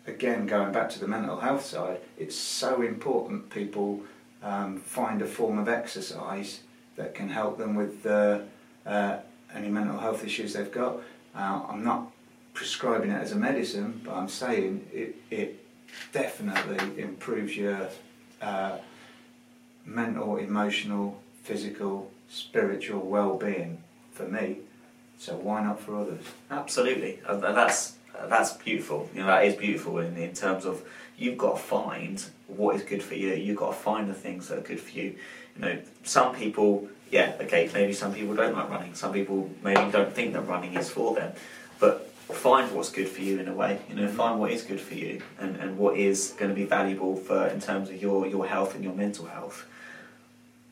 [0.07, 4.01] again, going back to the mental health side, it's so important people
[4.43, 6.61] um, find a form of exercise
[6.97, 8.41] that can help them with uh,
[9.55, 10.97] any mental health issues they've got.
[11.35, 12.11] Uh, I'm not
[12.55, 15.65] prescribing it as a medicine, but I'm saying it, it
[16.13, 17.89] definitely improves your
[18.41, 18.79] uh,
[19.85, 24.59] mental, emotional, physical, spiritual well-being for me.
[25.19, 26.25] So why not for others?
[26.51, 27.21] absolutely.
[27.29, 27.95] And and that's
[28.29, 29.09] that's beautiful.
[29.15, 30.83] You know, that is beautiful in, in terms of
[31.17, 33.35] you've got to find what is good for you.
[33.35, 35.15] You've got to find the things that are good for you.
[35.57, 38.95] You know, some people, yeah, okay, maybe some people don't like running.
[38.95, 41.33] Some people maybe don't think that running is for them.
[41.79, 43.81] But find what's good for you in a way.
[43.89, 44.17] You know, mm-hmm.
[44.17, 47.47] find what is good for you and, and what is going to be valuable for
[47.47, 49.67] in terms of your, your health and your mental health.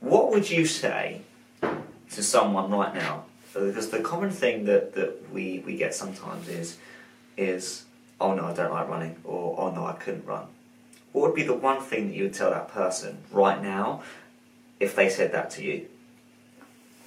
[0.01, 1.23] What would you say
[1.63, 3.25] to someone right now?
[3.53, 6.79] Because the common thing that, that we, we get sometimes is
[7.37, 7.85] is
[8.21, 10.47] oh no I don't like running or oh no I couldn't run.
[11.13, 14.03] What would be the one thing that you would tell that person right now
[14.79, 15.89] if they said that to you?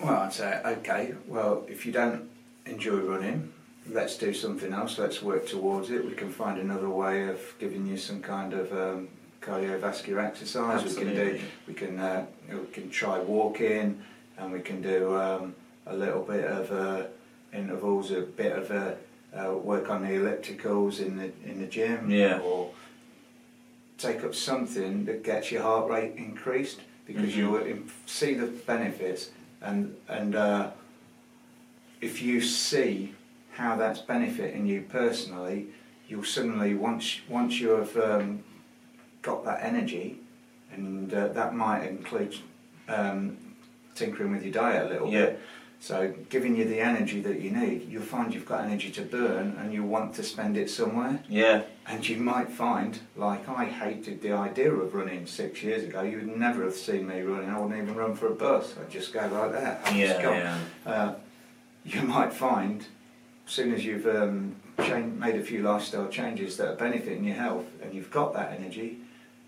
[0.02, 2.30] Well, I'd say, okay, well, if you don't
[2.66, 3.53] enjoy running,
[3.90, 4.98] let's do something else.
[4.98, 6.06] Let's work towards it.
[6.06, 9.10] We can find another way of giving you some kind of um,
[9.42, 10.84] cardiovascular exercise.
[10.84, 11.40] We can do.
[11.68, 12.00] We can.
[12.00, 14.02] Uh, we can try walking,
[14.38, 17.08] and we can do um, a little bit of uh,
[17.54, 18.94] intervals, a bit of uh,
[19.38, 22.40] uh, work on the ellipticals in the in the gym, Yeah.
[22.40, 22.72] or
[23.98, 27.36] take up something that gets your heart rate increased because Mhm.
[27.38, 29.30] you'll see the benefits
[29.62, 30.72] and and uh,
[32.02, 33.14] if you see
[33.56, 35.68] how that's benefiting you personally,
[36.08, 38.44] you'll suddenly once once you have um,
[39.22, 40.20] got that energy,
[40.72, 42.36] and uh, that might include
[42.90, 43.38] um,
[43.96, 45.26] tinkering with your diet a little Yeah.
[45.28, 45.40] bit.
[45.80, 49.58] So giving you the energy that you need, you'll find you've got energy to burn,
[49.60, 51.20] and you want to spend it somewhere.
[51.28, 51.64] Yeah.
[51.86, 56.02] And you might find, like I hated the idea of running six years ago.
[56.02, 57.50] You would never have seen me running.
[57.50, 58.76] I wouldn't even run for a bus.
[58.80, 59.82] I'd just go like that.
[59.86, 60.58] I'd just Yeah.
[60.86, 60.92] Yeah.
[60.92, 61.16] Uh,
[61.84, 62.86] you might find,
[63.46, 67.66] as soon as you've um, made a few lifestyle changes that are benefiting your health,
[67.82, 69.00] and you've got that energy,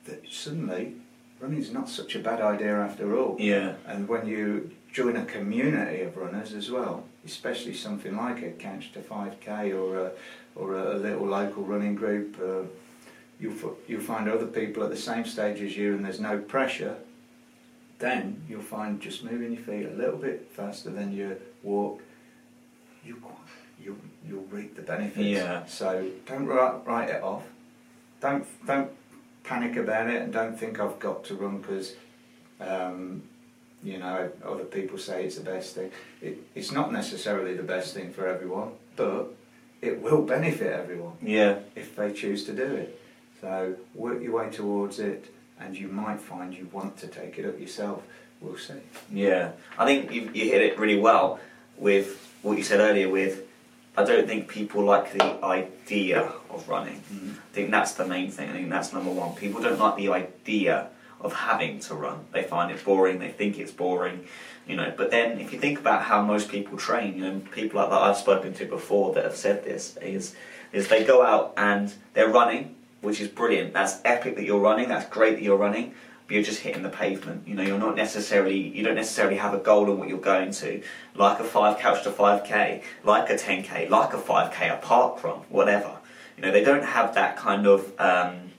[0.05, 0.95] that suddenly
[1.39, 3.35] running's not such a bad idea after all.
[3.39, 3.75] Yeah.
[3.85, 8.91] And when you join a community of runners as well, especially something like a Couch
[8.93, 10.11] to 5K or a,
[10.55, 12.67] or a little local running group, uh,
[13.39, 16.37] you'll, f- you'll find other people at the same stage as you and there's no
[16.37, 16.95] pressure,
[17.99, 22.01] then you'll find just moving your feet a little bit faster than you walk,
[23.03, 23.21] you,
[23.85, 23.95] you'll,
[24.27, 25.17] you'll reap the benefits.
[25.25, 25.65] Yeah.
[25.65, 27.43] So don't write, write it off.
[28.19, 28.91] Don't, don't
[29.43, 31.93] panic about it and don't think I've got to run because
[32.59, 33.21] um,
[33.83, 35.91] you know other people say it's the best thing.
[36.21, 39.27] It, it's not necessarily the best thing for everyone, but
[39.81, 41.59] it will benefit everyone Yeah.
[41.75, 42.99] if they choose to do it.
[43.41, 47.45] So work your way towards it, and you might find you want to take it
[47.45, 48.01] up yourself.
[48.41, 48.73] We'll see.
[49.11, 51.39] Yeah, I think you, you hit it really well
[51.77, 53.09] with what you said earlier.
[53.09, 53.44] With
[53.97, 57.01] I don't think people like the idea of running.
[57.11, 58.49] I think that's the main thing.
[58.49, 59.35] I think that's number one.
[59.35, 60.89] People don't like the idea
[61.21, 62.25] of having to run.
[62.31, 63.19] They find it boring.
[63.19, 64.27] They think it's boring,
[64.67, 64.93] you know.
[64.95, 68.01] But then, if you think about how most people train, you know, people like that
[68.01, 70.35] I've spoken to before that have said this is
[70.73, 73.73] is they go out and they're running, which is brilliant.
[73.73, 74.89] That's epic that you're running.
[74.89, 75.93] That's great that you're running.
[76.27, 77.47] But you're just hitting the pavement.
[77.47, 80.51] You know, you're not necessarily you don't necessarily have a goal in what you're going
[80.53, 80.81] to,
[81.15, 84.69] like a five couch to five k, like a ten k, like a five k,
[84.69, 85.97] a park run, whatever.
[86.35, 88.51] You know, they don't have that kind of um,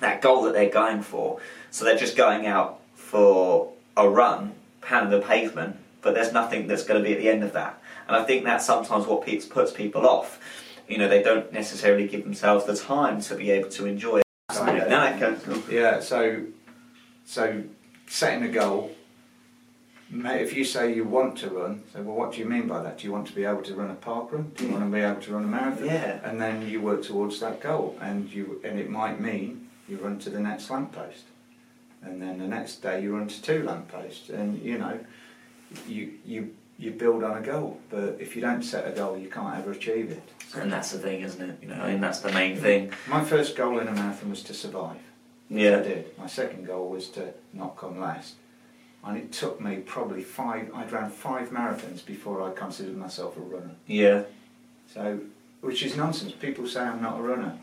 [0.00, 1.40] that goal that they're going for.
[1.70, 6.84] So they're just going out for a run, pounding the pavement, but there's nothing that's
[6.84, 7.80] going to be at the end of that.
[8.08, 10.40] And I think that's sometimes what puts people off.
[10.88, 14.24] You know, they don't necessarily give themselves the time to be able to enjoy it.
[14.52, 14.78] Sorry.
[14.78, 15.62] No, no, go.
[15.70, 16.00] Yeah.
[16.00, 16.42] So,
[17.24, 17.64] so
[18.06, 18.92] setting a goal.
[20.12, 22.98] If you say you want to run, so well, what do you mean by that?
[22.98, 24.52] Do you want to be able to run a park run?
[24.54, 25.86] Do you want to be able to run a marathon?
[25.86, 26.20] Yeah.
[26.22, 30.18] And then you work towards that goal, and you and it might mean you run
[30.20, 31.24] to the next lamppost,
[32.02, 35.00] and then the next day you run to two lampposts, and you know,
[35.88, 37.80] you you you build on a goal.
[37.90, 40.22] But if you don't set a goal, you can't ever achieve it.
[40.48, 41.58] So And that's the thing, isn't it?
[41.62, 42.92] You know, I mean, that's the main thing.
[43.08, 44.98] my first goal in a marathon was to survive.
[45.50, 45.80] I Yeah.
[45.80, 46.16] did.
[46.18, 48.34] My second goal was to not come last.
[49.04, 53.40] And it took me probably five, I'd ran five marathons before I considered myself a
[53.40, 53.74] runner.
[53.86, 54.22] Yeah.
[54.92, 55.20] So,
[55.60, 56.32] which is nonsense.
[56.32, 57.58] People say I'm not a runner.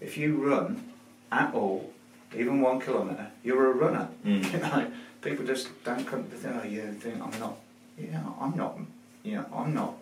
[0.00, 0.92] If you run
[1.30, 1.92] at all,
[2.34, 4.08] even one kilometre, you're a runner.
[4.24, 4.42] Mm.
[4.52, 7.56] You know, people just don't come to think, oh, you think I'm not,
[7.98, 8.78] you know, I'm not,
[9.22, 9.94] you know, I'm not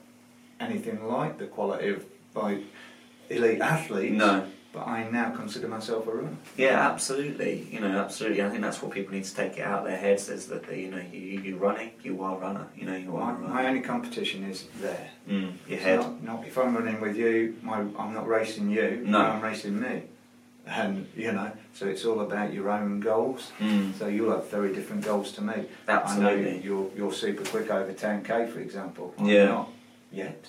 [0.60, 2.62] anything like the quality of like
[3.30, 4.14] elite athletes.
[4.16, 4.46] No.
[4.74, 6.36] But I now consider myself a runner.
[6.56, 7.68] Yeah, absolutely.
[7.70, 8.42] You know, absolutely.
[8.42, 10.64] I think that's what people need to take it out of their heads is that
[10.66, 12.66] they, you know, you you running, you are a runner.
[12.76, 13.54] You know, you My, are runner.
[13.54, 15.10] my only competition is there.
[15.28, 16.00] Mm, your It's head.
[16.00, 19.04] Not, not if I'm running with you, my, I'm not racing you.
[19.06, 19.20] No.
[19.20, 20.02] I'm racing me.
[20.66, 23.52] And you know, so it's all about your own goals.
[23.60, 25.66] Mm, So you'll have very different goals to me.
[25.86, 26.48] Absolutely.
[26.50, 29.14] I know you're you're super quick over 10k, for example.
[29.18, 29.44] I'm Yeah.
[29.46, 29.68] not
[30.10, 30.48] yet.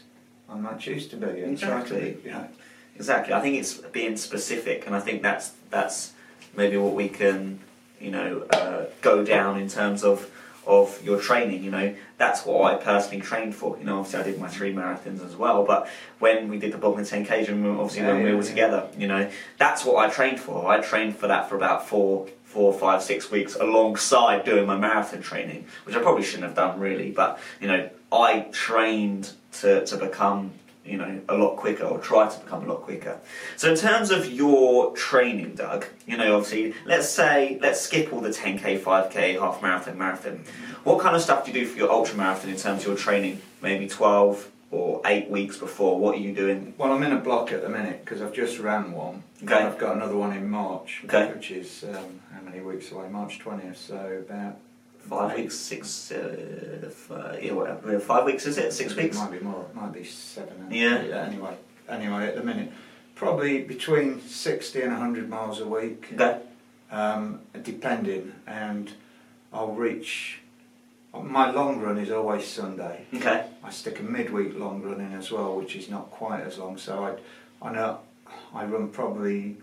[0.50, 2.12] I might choose to be try to Exactly.
[2.24, 2.30] be.
[2.30, 2.48] Yeah.
[2.96, 3.34] Exactly.
[3.34, 6.14] I think it's being specific, and I think that's that's
[6.56, 7.60] maybe what we can,
[8.00, 10.32] you know, uh, go down in terms of
[10.66, 11.64] of your training.
[11.64, 13.78] You know, that's what I personally trained for.
[13.78, 15.88] You know, obviously I did my three marathons as well, but
[16.20, 18.50] when we did the Bognor 10Ks, and obviously Yeah, when we were yeah.
[18.50, 20.68] together, you know, that's what I trained for.
[20.68, 22.28] I trained for that for about four.
[22.46, 26.80] Four, five, six weeks alongside doing my marathon training, which I probably shouldn't have done
[26.80, 30.52] really, but you know, I trained to, to become
[30.86, 33.20] you know, a lot quicker or try to become a lot quicker.
[33.58, 38.22] So in terms of your training, Doug, you know, obviously, let's say, let's skip all
[38.22, 40.44] the 10k, 5k, half marathon, marathon.
[40.84, 42.96] What kind of stuff do you do for your ultra marathon in terms of your
[42.98, 43.42] training?
[43.62, 46.74] Maybe 12 or 8 weeks before, what are you doing?
[46.78, 49.24] Well, I'm in a block at the minute because I've just ran one.
[49.44, 49.56] Okay.
[49.56, 51.32] And I've got another one in March, Okay.
[51.32, 53.08] which is um, how many weeks away?
[53.10, 53.76] March 20th.
[53.78, 54.58] So about
[55.10, 58.00] Five weeks, six, uh, f- uh, yeah, whatever.
[58.00, 58.74] Five weeks, is it?
[58.74, 59.18] Six weeks?
[59.18, 59.68] Might be more.
[59.74, 60.68] Might be seven.
[60.72, 60.96] Yeah.
[60.96, 61.56] Anyway,
[61.88, 62.72] anyway, at the minute,
[63.14, 66.10] probably between 60 and 100 miles a week.
[66.14, 66.40] Okay.
[66.92, 68.94] Um, depending, and
[69.54, 70.40] I'll reach.
[71.14, 73.06] My long run is always Sunday.
[73.14, 73.46] Okay.
[73.64, 76.78] I stick a midweek long run in as well, which is not quite as long.
[76.78, 77.06] So
[77.62, 78.00] I, I know
[78.54, 79.58] I run probably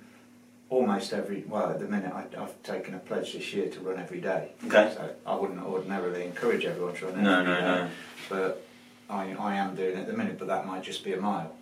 [0.76, 1.44] almost every.
[1.46, 4.48] Well, at the minute I, I've taken a pledge this year to run every day.
[4.66, 4.92] Okay.
[4.96, 7.88] So I wouldn't ordinarily encourage everyone to run No, every no, day, no.
[8.30, 8.64] but
[9.10, 10.38] I, I am doing it at the minute.
[10.38, 11.54] But that might just be a mile.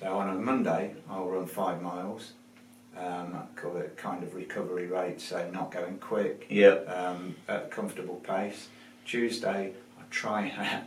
[0.00, 2.32] So on a Monday I'll run five miles.
[2.96, 6.78] Um, I call it kind of recovery rate, so not going quick Yeah.
[6.98, 8.68] um, at a comfortable pace.
[9.04, 10.82] Tuesday, I try.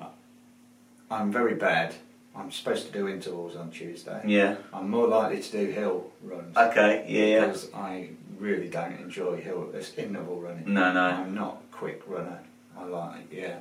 [1.10, 1.94] I'm very bad.
[2.38, 4.22] I'm supposed to do intervals on Tuesday.
[4.26, 4.56] Yeah.
[4.72, 7.04] I'm more likely to do hill runs Okay.
[7.08, 7.24] Yeah.
[7.24, 7.46] Yeah.
[7.46, 10.72] because I really don't enjoy hill it's interval running.
[10.72, 10.92] No.
[10.92, 11.00] No.
[11.02, 12.38] I'm not a quick runner.
[12.78, 13.58] I like yeah.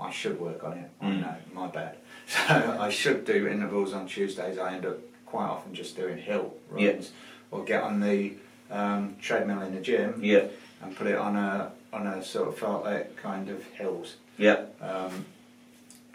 [0.00, 0.90] I should work on it.
[1.00, 1.20] I Mm.
[1.20, 1.96] know, my bad.
[2.28, 4.56] So I should do intervals on Tuesdays.
[4.56, 7.56] I end up quite often just doing hill runs Yeah.
[7.58, 8.34] or get on the
[8.70, 10.44] um, treadmill in the gym Yeah.
[10.80, 14.14] and put it on a on a sort of fartlek kind of hills.
[14.38, 14.66] Yeah.
[14.80, 15.24] Um,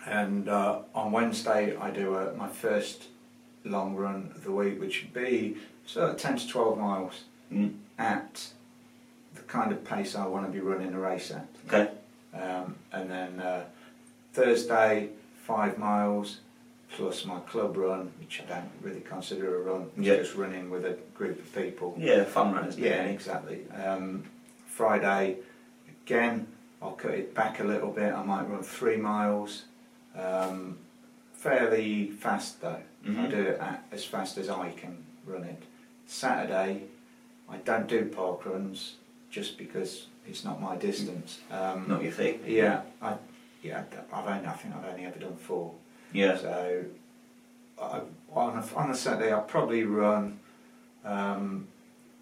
[0.06, 3.06] and uh, on Wednesday I do a, my first
[3.64, 7.76] long run of the week, which would be sort of ten to twelve miles Mm.
[8.00, 8.48] at
[9.36, 11.48] the kind of pace I want to be running a race at.
[11.68, 11.92] Okay.
[12.34, 13.66] Um, and then uh,
[14.34, 15.10] Thursday
[15.44, 16.40] five miles
[16.90, 19.92] plus my club run, which I don't really consider a run.
[19.96, 20.16] Yeah.
[20.16, 21.94] just running with a group of people.
[22.00, 22.24] Yeah.
[22.24, 23.12] Fun run, Yeah, it?
[23.12, 23.70] exactly.
[23.72, 24.24] Um,
[24.68, 25.38] Friday,
[26.04, 26.48] again,
[26.82, 28.12] I'll cut it back a little bit.
[28.12, 29.66] I might run three miles,
[30.18, 30.78] um,
[31.34, 32.82] fairly fast though.
[33.06, 33.30] I Mhm.
[33.30, 35.62] do it at, as fast as I can run it.
[36.08, 36.84] Saturday,
[37.50, 38.96] I don't do park runs
[39.30, 41.40] just because it's not my distance.
[41.52, 42.40] Um, Not your thing.
[42.46, 43.16] yeah, I,
[43.62, 45.74] yeah, I've only, I think I've only ever done four.
[46.12, 46.38] Yeah.
[46.38, 46.84] So
[47.80, 48.02] I,
[48.32, 50.40] on, a, on a Saturday, I'll probably run
[51.04, 51.68] um,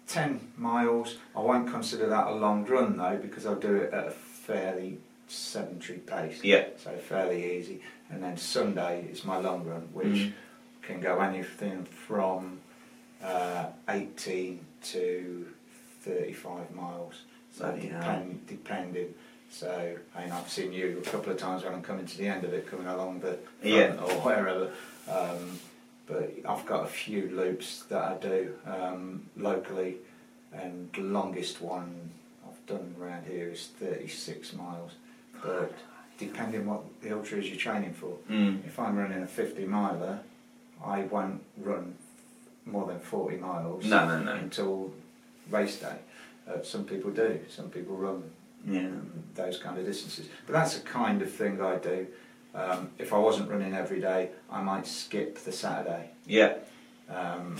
[0.08, 1.16] 10 miles.
[1.34, 4.98] I won't consider that a long run though because I'll do it at a fairly
[5.34, 6.40] sedentary pace.
[6.42, 6.64] Yeah.
[6.82, 7.80] So fairly easy.
[8.10, 10.32] And then Sunday is my long run, which Mm.
[10.82, 12.60] can go anything from
[13.22, 15.46] uh, 18 to
[16.02, 17.22] 35 miles.
[17.56, 19.14] So depend, depending.
[19.50, 22.26] So, I mean, I've seen you a couple of times when I'm coming to the
[22.26, 23.94] end of it, coming along the Yeah.
[24.02, 24.72] or wherever.
[25.08, 25.58] Um,
[26.06, 29.96] but I've got a few loops that I do um, locally,
[30.52, 32.10] and the longest one
[32.46, 34.92] I've done around here is 36 miles.
[35.44, 35.72] But
[36.18, 38.66] depending what the ultra is you're training for, Mm.
[38.66, 40.20] if I'm running a 50 miler,
[40.84, 41.96] I won't run
[42.66, 44.06] more than 40 miles No.
[44.08, 44.22] No.
[44.22, 44.32] No.
[44.34, 44.92] until
[45.50, 45.98] race day.
[46.48, 47.40] Uh, some people do.
[47.48, 48.30] Some people run
[48.66, 48.88] Yeah.
[49.34, 50.28] those kind of distances.
[50.46, 52.06] But that's the kind of thing I do.
[52.54, 56.10] Um, if I wasn't running every day, I might skip the Saturday.
[56.26, 56.54] Yeah.
[57.10, 57.56] Um,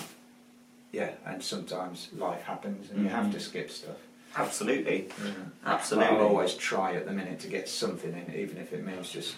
[0.93, 3.33] yeah, and sometimes life happens and you have Mhm.
[3.33, 3.97] to skip stuff.
[4.37, 5.09] Absolutely.
[5.23, 5.33] But
[5.73, 6.17] Absolutely.
[6.17, 9.37] I'll always try at the minute to get something in, even if it means just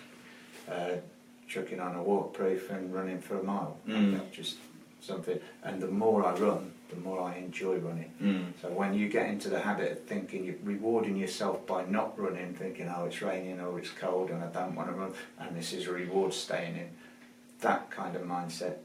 [0.70, 0.96] uh,
[1.48, 3.76] chucking on a waterproof and running for a mile.
[3.86, 4.30] Mm.
[4.32, 4.56] Just
[5.00, 5.38] something.
[5.62, 8.12] And the more I run, the more I enjoy running.
[8.22, 8.44] Mm.
[8.60, 12.54] So when you get into the habit of thinking you're rewarding yourself by not running,
[12.54, 15.72] thinking, oh, it's raining or it's cold and I don't want to run, and this
[15.72, 16.88] is a reward staying in,
[17.60, 18.76] that kind of mindset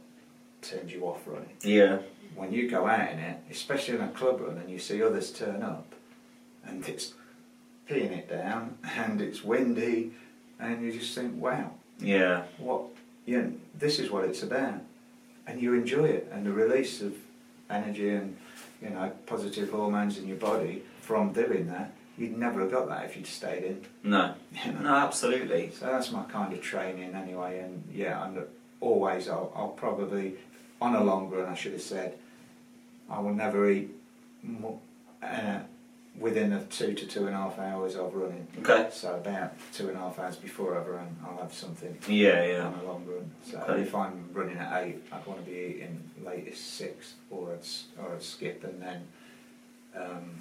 [0.61, 1.49] turns you off running.
[1.63, 1.99] Yeah.
[2.35, 5.31] When you go out in it, especially in a club run, and you see others
[5.31, 5.90] turn up,
[6.65, 7.13] and it's
[7.89, 10.11] peeing it down, and it's windy,
[10.59, 12.43] and you just think, wow, Yeah.
[12.57, 12.83] what,
[13.25, 14.81] you know, this is what it's about.
[15.47, 17.13] And you enjoy it, and the release of
[17.69, 18.37] energy and,
[18.81, 23.05] you know, positive hormones in your body from doing that, you'd never have got that
[23.05, 23.85] if you'd stayed in.
[24.03, 24.35] No.
[24.65, 24.79] You know?
[24.81, 24.95] No.
[24.95, 25.71] Absolutely.
[25.71, 28.45] So that's my kind of training anyway, and yeah, and
[28.79, 30.35] always I'll, I'll probably,
[30.81, 32.17] on a long run, I should have said,
[33.09, 33.89] I will never eat
[34.43, 34.79] more,
[35.23, 35.59] uh,
[36.19, 38.45] within a two to two and a half hours of running.
[38.59, 38.89] Okay.
[38.91, 42.45] So about two and a half hours before I've run, I'll have something Yeah.
[42.45, 42.65] Yeah.
[42.65, 43.31] on a long run.
[43.49, 43.81] So Okay.
[43.81, 48.13] if I'm running at eight, I'd want to be eating latest six, or I'd, or
[48.13, 49.07] I'd skip and then
[49.95, 50.35] um,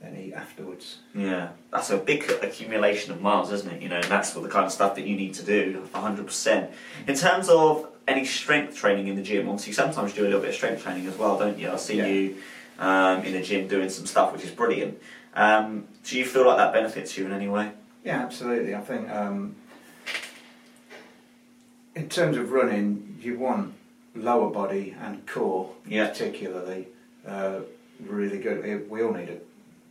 [0.00, 0.98] then eat afterwards.
[1.14, 3.80] Yeah, that's a big accumulation of miles, isn't it?
[3.82, 6.70] You know, and that's what the kind of stuff that you need to do, 100%.
[7.06, 10.26] In terms of any strength training in the gym, obviously you sometimes you do a
[10.26, 11.70] little bit of strength training as well, don't you?
[11.70, 12.06] I see Yeah.
[12.06, 12.36] you
[12.78, 15.00] um, in the gym doing some stuff, which is brilliant.
[15.34, 17.72] Um, do you feel like that benefits you in any way?
[18.04, 18.74] Yeah, absolutely.
[18.74, 19.56] I think um,
[21.94, 23.74] in terms of running, you want
[24.14, 26.08] lower body and core, Yeah.
[26.08, 26.88] particularly,
[27.26, 27.60] uh,
[28.06, 28.88] really good.
[28.90, 29.38] We all need a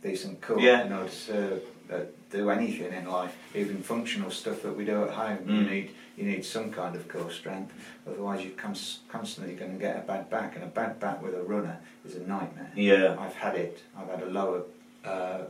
[0.06, 0.84] decent core Yeah.
[0.86, 1.60] in order to
[1.92, 1.98] uh,
[2.30, 5.38] do anything in life, even functional stuff that we do at home.
[5.48, 5.70] You Mm.
[5.70, 7.72] need you need some kind of core strength.
[8.06, 11.34] Otherwise, you're cons- constantly going to get a bad back, and a bad back with
[11.34, 12.70] a runner is a nightmare.
[12.76, 13.16] Yeah.
[13.18, 13.82] I've had it.
[13.98, 14.62] I've had a lower
[15.04, 15.42] uh,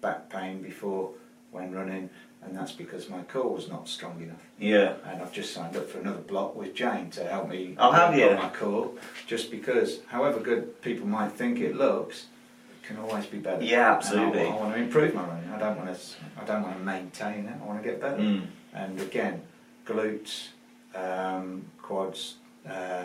[0.00, 1.10] back pain before
[1.50, 2.08] when running,
[2.42, 4.42] and that's because my core was not strong enough.
[4.58, 4.94] Yeah.
[5.06, 8.16] And I've just signed up for another block with Jane to help me Oh, have
[8.16, 8.30] you?
[8.36, 8.92] my core.
[9.26, 12.26] Just because, however good people might think it looks,
[12.72, 13.62] it can always be better.
[13.62, 14.42] Yeah, absolutely.
[14.42, 15.50] I, I want to improve my running.
[15.50, 16.00] I don't want to.
[16.40, 17.54] I don't want to maintain it.
[17.62, 18.16] I want to get better.
[18.16, 18.46] Mm.
[18.72, 19.42] And again,
[19.90, 20.48] glutes,
[20.94, 22.34] um, quads,
[22.68, 23.04] uh,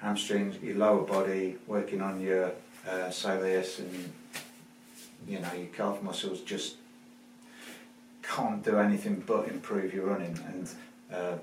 [0.00, 2.46] hamstrings, your lower body, working on your
[2.88, 4.12] uh, soleus and
[5.26, 6.40] you know your calf muscles.
[6.40, 6.76] Just
[8.22, 10.70] can't do anything but improve your running and
[11.12, 11.36] uh,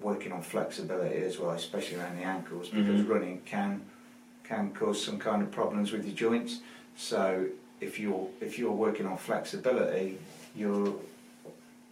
[0.00, 3.08] working on flexibility as well, especially around the ankles, because Mhm.
[3.08, 3.82] running can
[4.44, 6.60] can cause some kind of problems with your joints.
[6.96, 7.46] So
[7.80, 10.18] if you're if you're working on flexibility,
[10.54, 10.94] you're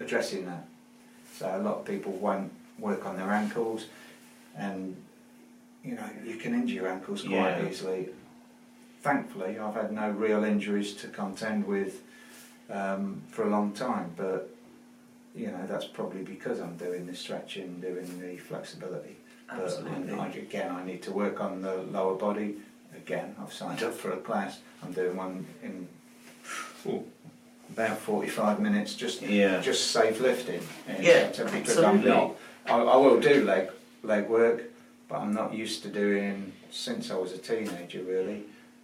[0.01, 0.67] addressing that.
[1.39, 3.87] So a lot of people won't work on their ankles,
[4.57, 4.97] and
[5.85, 7.69] you know you can injure your ankles quite Yeah.
[7.69, 8.09] easily.
[9.03, 12.03] Thankfully, I've had no real injuries to contend with
[12.71, 14.51] um, for a long time, but
[15.35, 19.17] you know that's probably because I'm doing the stretching, doing the flexibility.
[19.51, 20.15] Absolutely.
[20.15, 22.57] But I, again, I need to work on the lower body.
[22.97, 24.61] Again, I've signed up for a class.
[24.83, 25.87] I'm doing one in
[27.71, 29.61] about 45 minutes, just Yeah.
[29.61, 30.61] just safe lifting.
[31.01, 31.41] Yeah, because
[31.79, 32.11] I'm absolutely.
[32.11, 32.37] not.
[32.67, 33.71] I, I will do leg
[34.03, 34.65] leg work,
[35.09, 38.03] but I'm not used to doing since I was a teenager.
[38.03, 38.43] Really,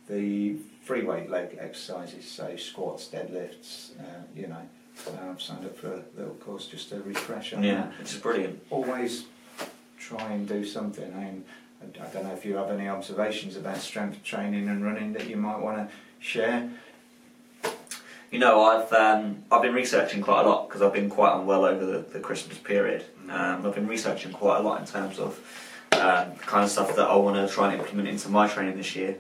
[0.09, 3.91] the free weight leg exercises, so squats, deadlifts.
[3.99, 7.63] Uh, you know, so I've signed up for a little course just to refresh on
[7.63, 7.75] Yeah.
[7.83, 8.61] that Which is brilliant.
[8.71, 9.27] always
[9.99, 11.13] try and do something.
[11.15, 11.45] I mean,
[12.01, 15.37] I don't know if you have any observations about strength training and running that you
[15.37, 15.89] might want to
[16.21, 16.69] share.
[18.33, 21.67] You know, I've um, I've been researching quite a lot because I've been quite unwell
[21.67, 23.05] over the, the Christmas period.
[23.29, 25.39] Um, I've been researching quite a lot in terms of
[25.93, 28.97] um, kind of stuff that I want to try and implement into my training this
[28.97, 29.17] year.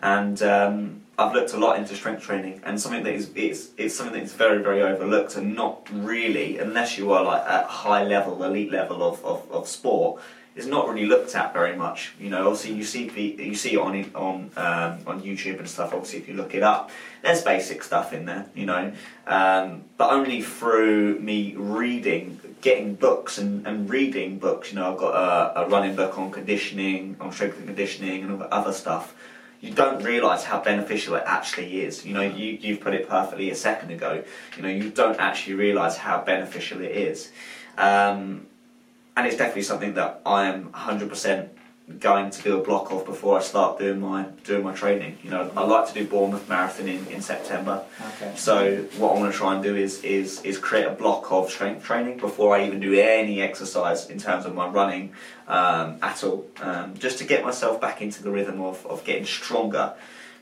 [0.00, 3.94] And um, I've looked a lot into strength training, and something that is it's, it's
[3.94, 8.04] something that is very very overlooked, and not really unless you are like at high
[8.04, 10.22] level, elite level of, of, of sport,
[10.56, 12.12] is not really looked at very much.
[12.18, 15.92] You know, obviously you see you see it on on um, on YouTube and stuff.
[15.92, 16.90] Obviously, if you look it up,
[17.22, 18.46] there's basic stuff in there.
[18.54, 18.92] You know,
[19.26, 24.70] um, but only through me reading, getting books and, and reading books.
[24.70, 28.32] You know, I've got a, a running book on conditioning, on strength and conditioning, and
[28.32, 29.14] all the other stuff.
[29.60, 32.04] You don't realise how beneficial it actually is.
[32.04, 34.22] You know, you you've put it perfectly a second ago.
[34.56, 37.32] You know, you don't actually realise how beneficial it is.
[37.76, 38.46] Um,
[39.16, 41.48] and it's definitely something that I am 100%
[41.98, 45.18] going to do a block of before I start doing my doing my training.
[45.22, 47.84] You know, I like to do Bournemouth Marathon in, in September.
[48.14, 48.32] Okay.
[48.36, 51.50] So what I want to try and do is is is create a block of
[51.50, 55.12] strength training before I even do any exercise in terms of my running
[55.46, 59.26] um, at all, um, just to get myself back into the rhythm of, of getting
[59.26, 59.92] stronger.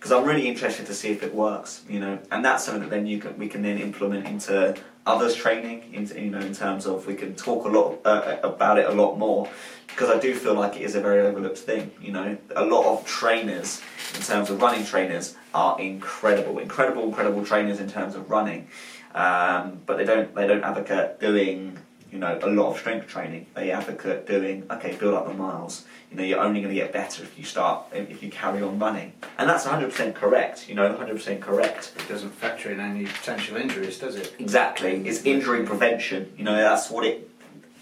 [0.03, 2.91] Because I'm really interested to see if it works, you know, and that's something that
[2.91, 4.77] then you can we can then implement into
[5.07, 8.79] others training, into you know, in terms of we can talk a lot uh, about
[8.79, 9.49] it a lot more.
[9.87, 12.37] Because I do feel like it is a very overlooked thing, you know.
[12.57, 13.81] A lot of trainers,
[14.17, 18.67] in terms of running trainers, are incredible, incredible, incredible trainers in terms of running,
[19.15, 21.79] um, but they don't they don't advocate doing
[22.13, 23.47] you know a lot of strength training.
[23.55, 25.87] They advocate doing okay, build up the miles.
[26.11, 28.79] You know, you're only going to get better if you start if you carry on
[28.79, 30.69] running, and that's 100% correct.
[30.69, 31.93] You know, 100% correct.
[31.97, 34.35] It doesn't factor in any potential injuries, does it?
[34.39, 36.31] Exactly, it's injury prevention.
[36.37, 37.29] You know, that's what it.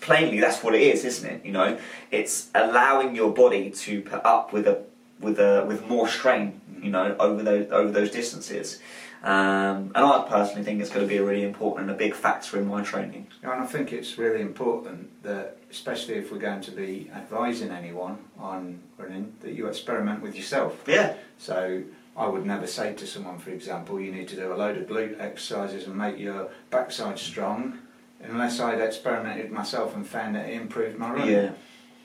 [0.01, 1.45] Plainly, that's what it is, isn't it?
[1.45, 1.79] You know,
[2.11, 4.83] it's allowing your body to put up with a
[5.19, 6.61] with a with more strain.
[6.81, 8.81] You know, over those over those distances.
[9.23, 12.15] Um, and I personally think it's going to be a really important and a big
[12.15, 13.27] factor in my training.
[13.43, 18.19] And I think it's really important that, especially if we're going to be advising anyone
[18.39, 20.83] on running, that you experiment with yourself.
[20.87, 21.83] Yeah, So
[22.17, 24.87] I would never say to someone, for example, you need to do a load of
[24.89, 27.79] glute exercises and make your backside strong,
[28.23, 31.29] unless I'd experimented myself and found that it improved my running.
[31.31, 31.51] yeah.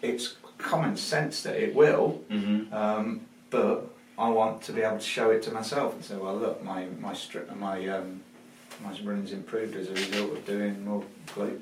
[0.02, 5.04] It's common sense that it will, hmm um, but I want to be able to
[5.04, 8.22] show it to myself and say, well, look, my my stri- my um,
[8.84, 11.04] my running's improved as a result of doing more
[11.34, 11.62] glute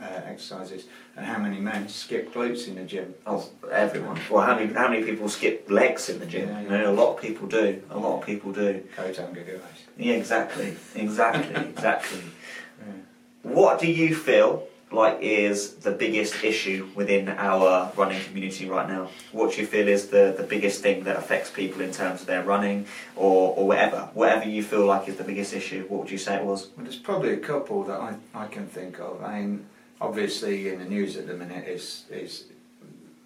[0.00, 0.84] uh, exercises.
[1.16, 3.14] And how many men skip glutes in the gym?
[3.26, 4.20] Oh, everyone.
[4.30, 6.48] Well, how many how many people skip legs in the gym?
[6.48, 7.82] Yeah, You know, a lot of people do.
[7.90, 8.82] A lot of people do.
[8.96, 9.60] Kotanga guys.
[9.96, 12.20] Yeah, exactly, exactly, exactly.
[12.78, 12.92] Yeah.
[13.42, 19.08] What do you feel like is the biggest issue within our running community right now?
[19.32, 22.26] What do you feel is the, the biggest thing that affects people in terms of
[22.26, 22.86] their running
[23.16, 24.08] or, or whatever?
[24.14, 26.68] Whatever you feel like is the biggest issue, what would you say it was?
[26.76, 29.22] Well, there's probably a couple that I, I can think of.
[29.22, 29.66] I mean,
[30.00, 32.44] obviously in the news at the minute is is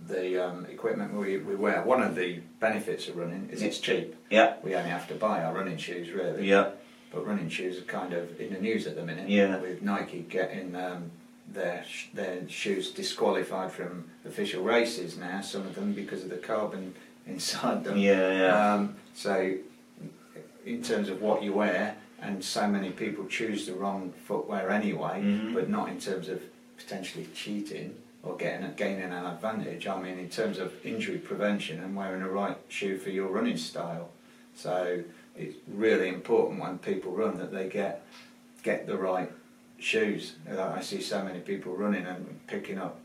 [0.08, 1.82] the um, equipment we, we wear.
[1.82, 4.16] One of the benefits of running is it's cheap.
[4.30, 4.56] Yeah.
[4.62, 6.48] We only have to buy our running shoes really.
[6.48, 6.70] Yeah.
[7.12, 9.28] But running shoes are kind of in the news at the minute.
[9.28, 9.58] Yeah.
[9.58, 11.12] With Nike getting um,
[11.49, 11.84] their
[12.14, 15.40] their shoes disqualified from official races now.
[15.40, 16.95] Some of them because of the carbon
[17.26, 17.97] inside them.
[17.99, 18.74] Yeah, yeah.
[18.74, 19.55] Um, so,
[20.64, 25.20] in terms of what you wear, and so many people choose the wrong footwear anyway,
[25.22, 25.55] Mhm.
[25.55, 26.40] but not in terms of
[26.78, 29.86] potentially cheating or getting gaining an advantage.
[29.86, 33.57] I mean, in terms of injury prevention and wearing the right shoe for your running
[33.57, 34.11] style.
[34.55, 35.03] So
[35.36, 38.05] it's really important when people run that they get
[38.62, 39.30] get the right
[39.93, 40.35] shoes.
[40.49, 42.99] I see so many people running and picking up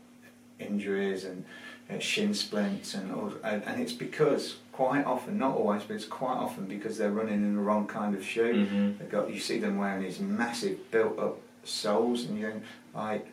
[0.58, 1.44] injuries and
[1.90, 6.04] uh, shin splints and all, and, and it's because quite often, not always, but it's
[6.04, 8.66] quite often because they're running in the wrong kind of shoe.
[8.66, 8.98] Mhm.
[8.98, 12.60] They've got you see them wearing these massive built up soles and you go
[12.94, 13.26] like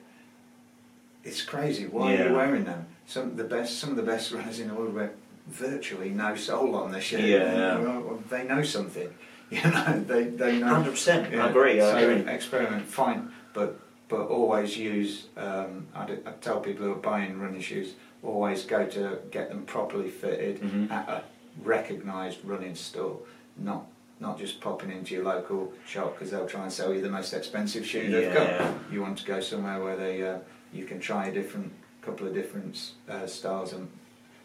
[1.24, 1.86] it's crazy.
[1.88, 2.30] Why are Yeah.
[2.30, 2.86] you wearing them?
[3.08, 5.12] Some of the best some of the best runners in the world wear
[5.48, 7.20] virtually no sole on their shoe.
[7.20, 7.78] Yeah.
[7.80, 9.10] Well, they know something.
[9.52, 11.28] You know, they they know 100%.
[11.32, 11.80] I yeah, agree.
[11.82, 12.32] I so agree.
[12.34, 13.80] experiment, fine, but
[14.10, 15.28] but always use.
[15.38, 16.06] Um, I
[16.42, 17.94] tell people who are buying running shoes,
[18.24, 20.92] always go to get them properly fitted Mhm.
[20.92, 21.24] at a
[21.64, 23.20] recognised running store,
[23.58, 23.86] not
[24.20, 27.34] not just popping into your local shop because they'll try and sell you the most
[27.34, 28.58] expensive shoe they've Yeah.
[28.70, 28.76] got.
[28.92, 30.40] You want to go somewhere where they uh,
[30.74, 31.72] you can try a different
[32.02, 33.90] couple of different uh, styles and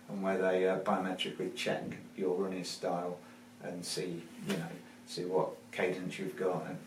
[0.08, 1.82] and where they uh, biometrically check
[2.16, 3.16] your running style
[3.62, 4.72] and see you know
[5.10, 6.78] see what cadence you've got and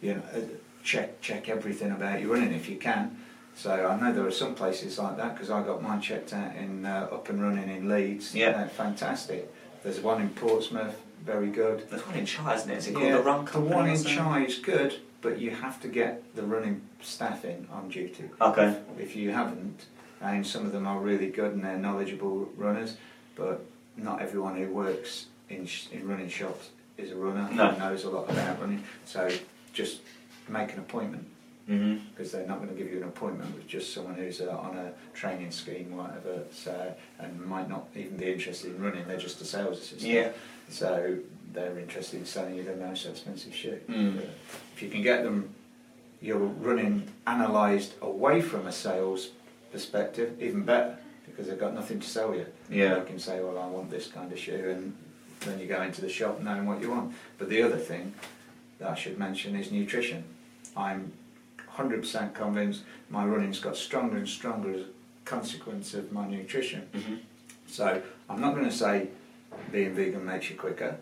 [0.00, 0.40] you know uh,
[0.84, 3.16] check check everything about your running if you can.
[3.54, 6.56] So I know there are some places like that because I got mine checked out
[6.56, 8.34] in uh, up and running in Leeds.
[8.34, 8.52] Yeah.
[8.52, 9.52] They're fantastic.
[9.82, 11.88] There's one in Portsmouth, very good.
[11.90, 12.78] There's one in Chai, isn't it?
[12.78, 13.68] Is it called Yeah, the Run Company?
[13.68, 14.02] the one in?
[14.04, 18.30] Chai is good, but you have to get the running staff in on duty.
[18.40, 18.78] Okay.
[18.98, 19.86] If you haven't,
[20.22, 22.96] and some of them are really good and they're knowledgeable runners,
[23.34, 23.64] but
[23.96, 27.70] not everyone who works in, sh- in running shops is a runner No.
[27.70, 28.82] and knows a lot about running.
[29.04, 29.30] So
[29.72, 30.00] just
[30.48, 31.26] make an appointment
[31.66, 34.76] because they're not going to give you an appointment with just someone who's uh, on
[34.76, 39.06] a training scheme or whatever, so, and might not even be interested in running.
[39.06, 40.12] They're just a sales assistant.
[40.12, 40.32] Yeah.
[40.68, 41.16] So
[41.54, 43.78] they're interested in selling you the most expensive shoe.
[43.88, 44.22] Mm.
[44.74, 45.54] If you can get them,
[46.20, 49.30] your running analysed away from a sales
[49.70, 52.44] perspective, even better because they've got nothing to sell you.
[52.68, 52.98] Yeah.
[52.98, 54.94] You can say, well, I want this kind of shoe, and
[55.44, 57.14] then you go into the shop knowing what you want.
[57.38, 58.14] But the other thing
[58.78, 60.24] that I should mention is nutrition.
[60.76, 61.12] I'm
[61.76, 64.86] 100% convinced my running's got stronger and stronger as a
[65.24, 66.82] consequence of my nutrition.
[66.94, 67.14] hmm
[67.66, 69.08] So I'm not going to say
[69.70, 70.96] being vegan makes you quicker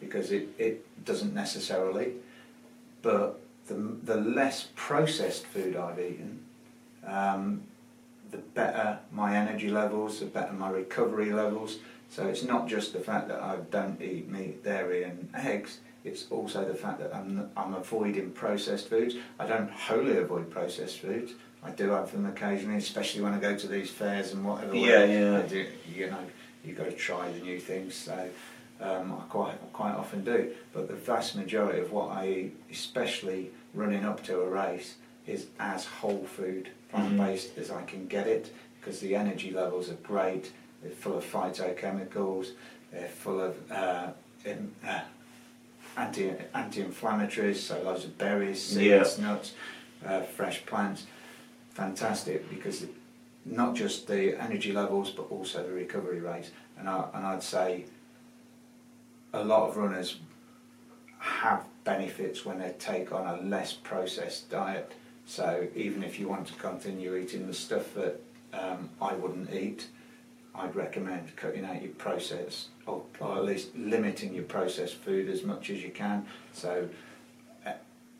[0.00, 2.12] because it, it doesn't necessarily,
[3.02, 6.44] but the, the less processed food I've eaten,
[7.06, 7.62] um,
[8.30, 11.78] the better my energy levels, the better my recovery levels.
[12.10, 15.78] So it's not just the fact that I don't eat meat, dairy, and eggs.
[16.04, 19.16] It's also the fact that I'm, I'm avoiding processed foods.
[19.38, 21.32] I don't wholly avoid processed foods.
[21.62, 24.76] I do have them occasionally, especially when I go to these fairs and whatever.
[24.76, 25.38] Yeah, yeah.
[25.38, 26.18] I do, you know,
[26.64, 27.94] you've got to try the new things.
[27.94, 28.28] So
[28.80, 30.52] um, I quite quite often do.
[30.74, 34.96] But the vast majority of what I eat, especially running up to a race,
[35.26, 39.88] is as whole food, plant based as I can get it, because the energy levels
[39.90, 40.52] are great.
[40.84, 42.50] They're full of phytochemicals.
[42.92, 44.08] They're full of uh,
[44.44, 45.00] in, uh,
[45.96, 47.56] anti anti-inflammatories.
[47.56, 49.54] So loads of berries, seeds, nuts,
[50.06, 51.06] uh, fresh plants.
[51.70, 52.86] Fantastic because
[53.46, 56.50] not just the energy levels, but also the recovery rate.
[56.78, 57.86] And, I, and I'd say
[59.32, 60.18] a lot of runners
[61.18, 64.92] have benefits when they take on a less processed diet.
[65.26, 68.20] So even if you want to continue eating the stuff that
[68.52, 69.88] um, I wouldn't eat,
[70.54, 75.42] I'd recommend cutting out your processed, or, or at least limiting your processed food as
[75.42, 76.26] much as you can.
[76.52, 76.88] So
[77.66, 77.72] uh,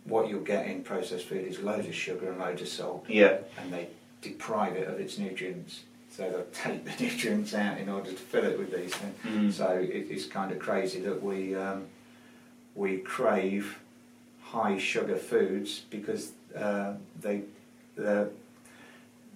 [0.04, 3.38] what you'll get in processed food is loads of sugar and loads of salt Yeah.
[3.58, 3.88] and they
[4.20, 5.82] deprive it of its nutrients.
[6.10, 9.16] So they'll take the nutrients out in order to fill it with these things.
[9.24, 9.52] Mm.
[9.52, 11.86] So it, it's kind of crazy that we um,
[12.74, 13.78] we crave
[14.42, 17.42] high sugar foods because uh, they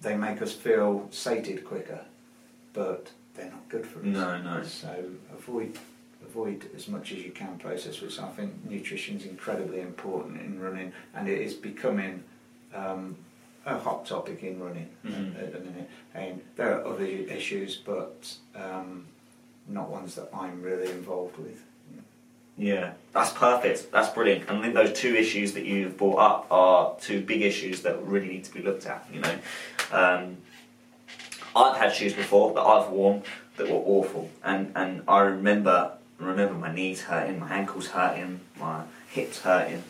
[0.01, 2.01] they make us feel sated quicker,
[2.73, 4.05] but they're not good for us.
[4.05, 4.63] No, no.
[4.63, 5.77] So avoid
[6.25, 8.19] avoid as much as you can processed foods.
[8.19, 12.23] I think nutrition is incredibly important in running, and it is becoming
[12.75, 13.15] um,
[13.65, 15.41] a hot topic in running Mhm.
[15.41, 15.89] at the minute.
[16.13, 19.05] And there are other issues, but um,
[19.67, 21.63] not ones that I'm really involved with.
[22.57, 23.89] Yeah, that's perfect.
[23.91, 24.49] That's brilliant.
[24.49, 28.03] And I think those two issues that you've brought up are two big issues that
[28.03, 29.07] really need to be looked at.
[29.13, 29.35] You know,
[29.93, 30.37] um,
[31.55, 33.23] I've had shoes before that I've worn
[33.57, 38.83] that were awful, and and I remember remember my knees hurting, my ankles hurting, my
[39.09, 39.83] hips hurting.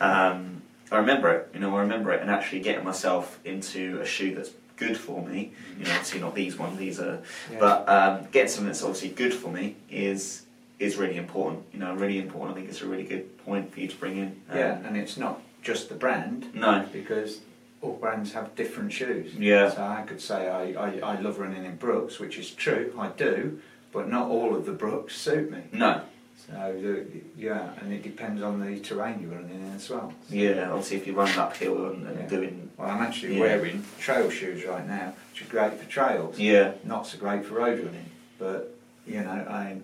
[0.00, 1.48] Um, I remember it.
[1.54, 5.24] You know, I remember it, and actually getting myself into a shoe that's good for
[5.26, 5.52] me.
[5.78, 6.78] You know, obviously not these ones.
[6.78, 7.20] These are
[7.52, 7.58] Yeah.
[7.60, 10.42] but um, getting something that's obviously good for me is
[10.78, 11.64] is really important.
[11.72, 12.52] You know, really important.
[12.52, 14.40] I think it's a really good point for you to bring in.
[14.50, 16.86] Um, yeah, and it's not just the brand No.
[16.92, 17.40] because
[17.82, 19.34] all brands have different shoes.
[19.34, 19.70] Yeah.
[19.70, 23.08] So I could say I, I, I love running in Brooks, which is true, I
[23.08, 23.60] do,
[23.92, 25.62] but not all of the Brooks suit me.
[25.72, 26.02] No.
[26.46, 27.06] So the,
[27.36, 30.12] yeah, and it depends on the terrain you're running in as well.
[30.28, 30.70] Yeah.
[30.70, 32.26] Obviously, if you're running uphill and, and Yeah.
[32.26, 32.70] doing.
[32.76, 33.40] Well, I'm actually Yeah.
[33.40, 36.38] wearing trail shoes right now, which are great for trails.
[36.38, 36.72] Yeah.
[36.84, 38.74] Not so great for road running, but
[39.06, 39.78] you know, I,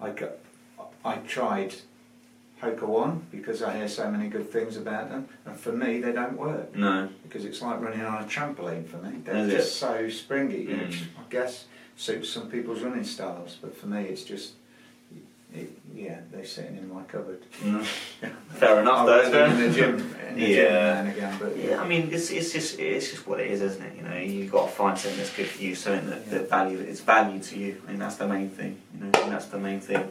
[0.00, 0.32] I, got,
[1.04, 1.74] I tried
[2.62, 6.12] Hoka One because I hear so many good things about them, and for me they
[6.12, 7.08] don't work No.
[7.24, 9.18] because it's like running on a trampoline for me.
[9.24, 9.56] They're Is it?
[9.56, 10.86] just so springy, Mm.
[10.86, 11.64] which I guess
[11.96, 14.52] suits some people's running styles, but for me it's just.
[15.54, 17.42] It, yeah, they're sitting in my cupboard.
[17.62, 17.82] No.
[18.54, 19.04] Fair enough.
[19.04, 21.00] Though, is in the gym, in the Yeah.
[21.00, 23.82] and again, but Yeah, I mean, it's, it's just it's just what it is, isn't
[23.82, 23.96] it?
[23.98, 26.78] You know, you've got to find something that's good for you, something that, that value
[26.78, 27.82] it's value to you.
[27.86, 28.80] I mean, that's the main thing.
[28.94, 30.10] You know, and that's the main thing.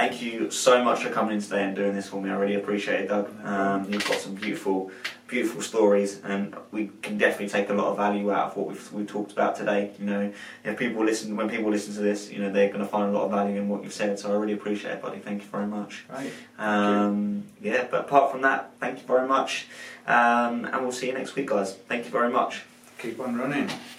[0.00, 2.30] Thank you so much for coming in today and doing this for me.
[2.30, 3.28] I really appreciate it, Doug.
[3.44, 4.90] Um, you've got some beautiful,
[5.26, 8.92] beautiful stories, and we can definitely take a lot of value out of what we've
[8.94, 9.90] we talked about today.
[9.98, 10.32] You know,
[10.64, 13.18] if people listen, when people listen to this, you know, they're going to find a
[13.18, 14.18] lot of value in what you've said.
[14.18, 15.18] So I really appreciate it, buddy.
[15.18, 16.06] Thank you very much.
[16.08, 16.32] Right.
[16.56, 19.66] Um, yeah, but apart from that, thank you very much.
[20.06, 21.74] Um, and we'll see you next week, guys.
[21.74, 22.62] Thank you very much.
[22.98, 23.68] Keep on running.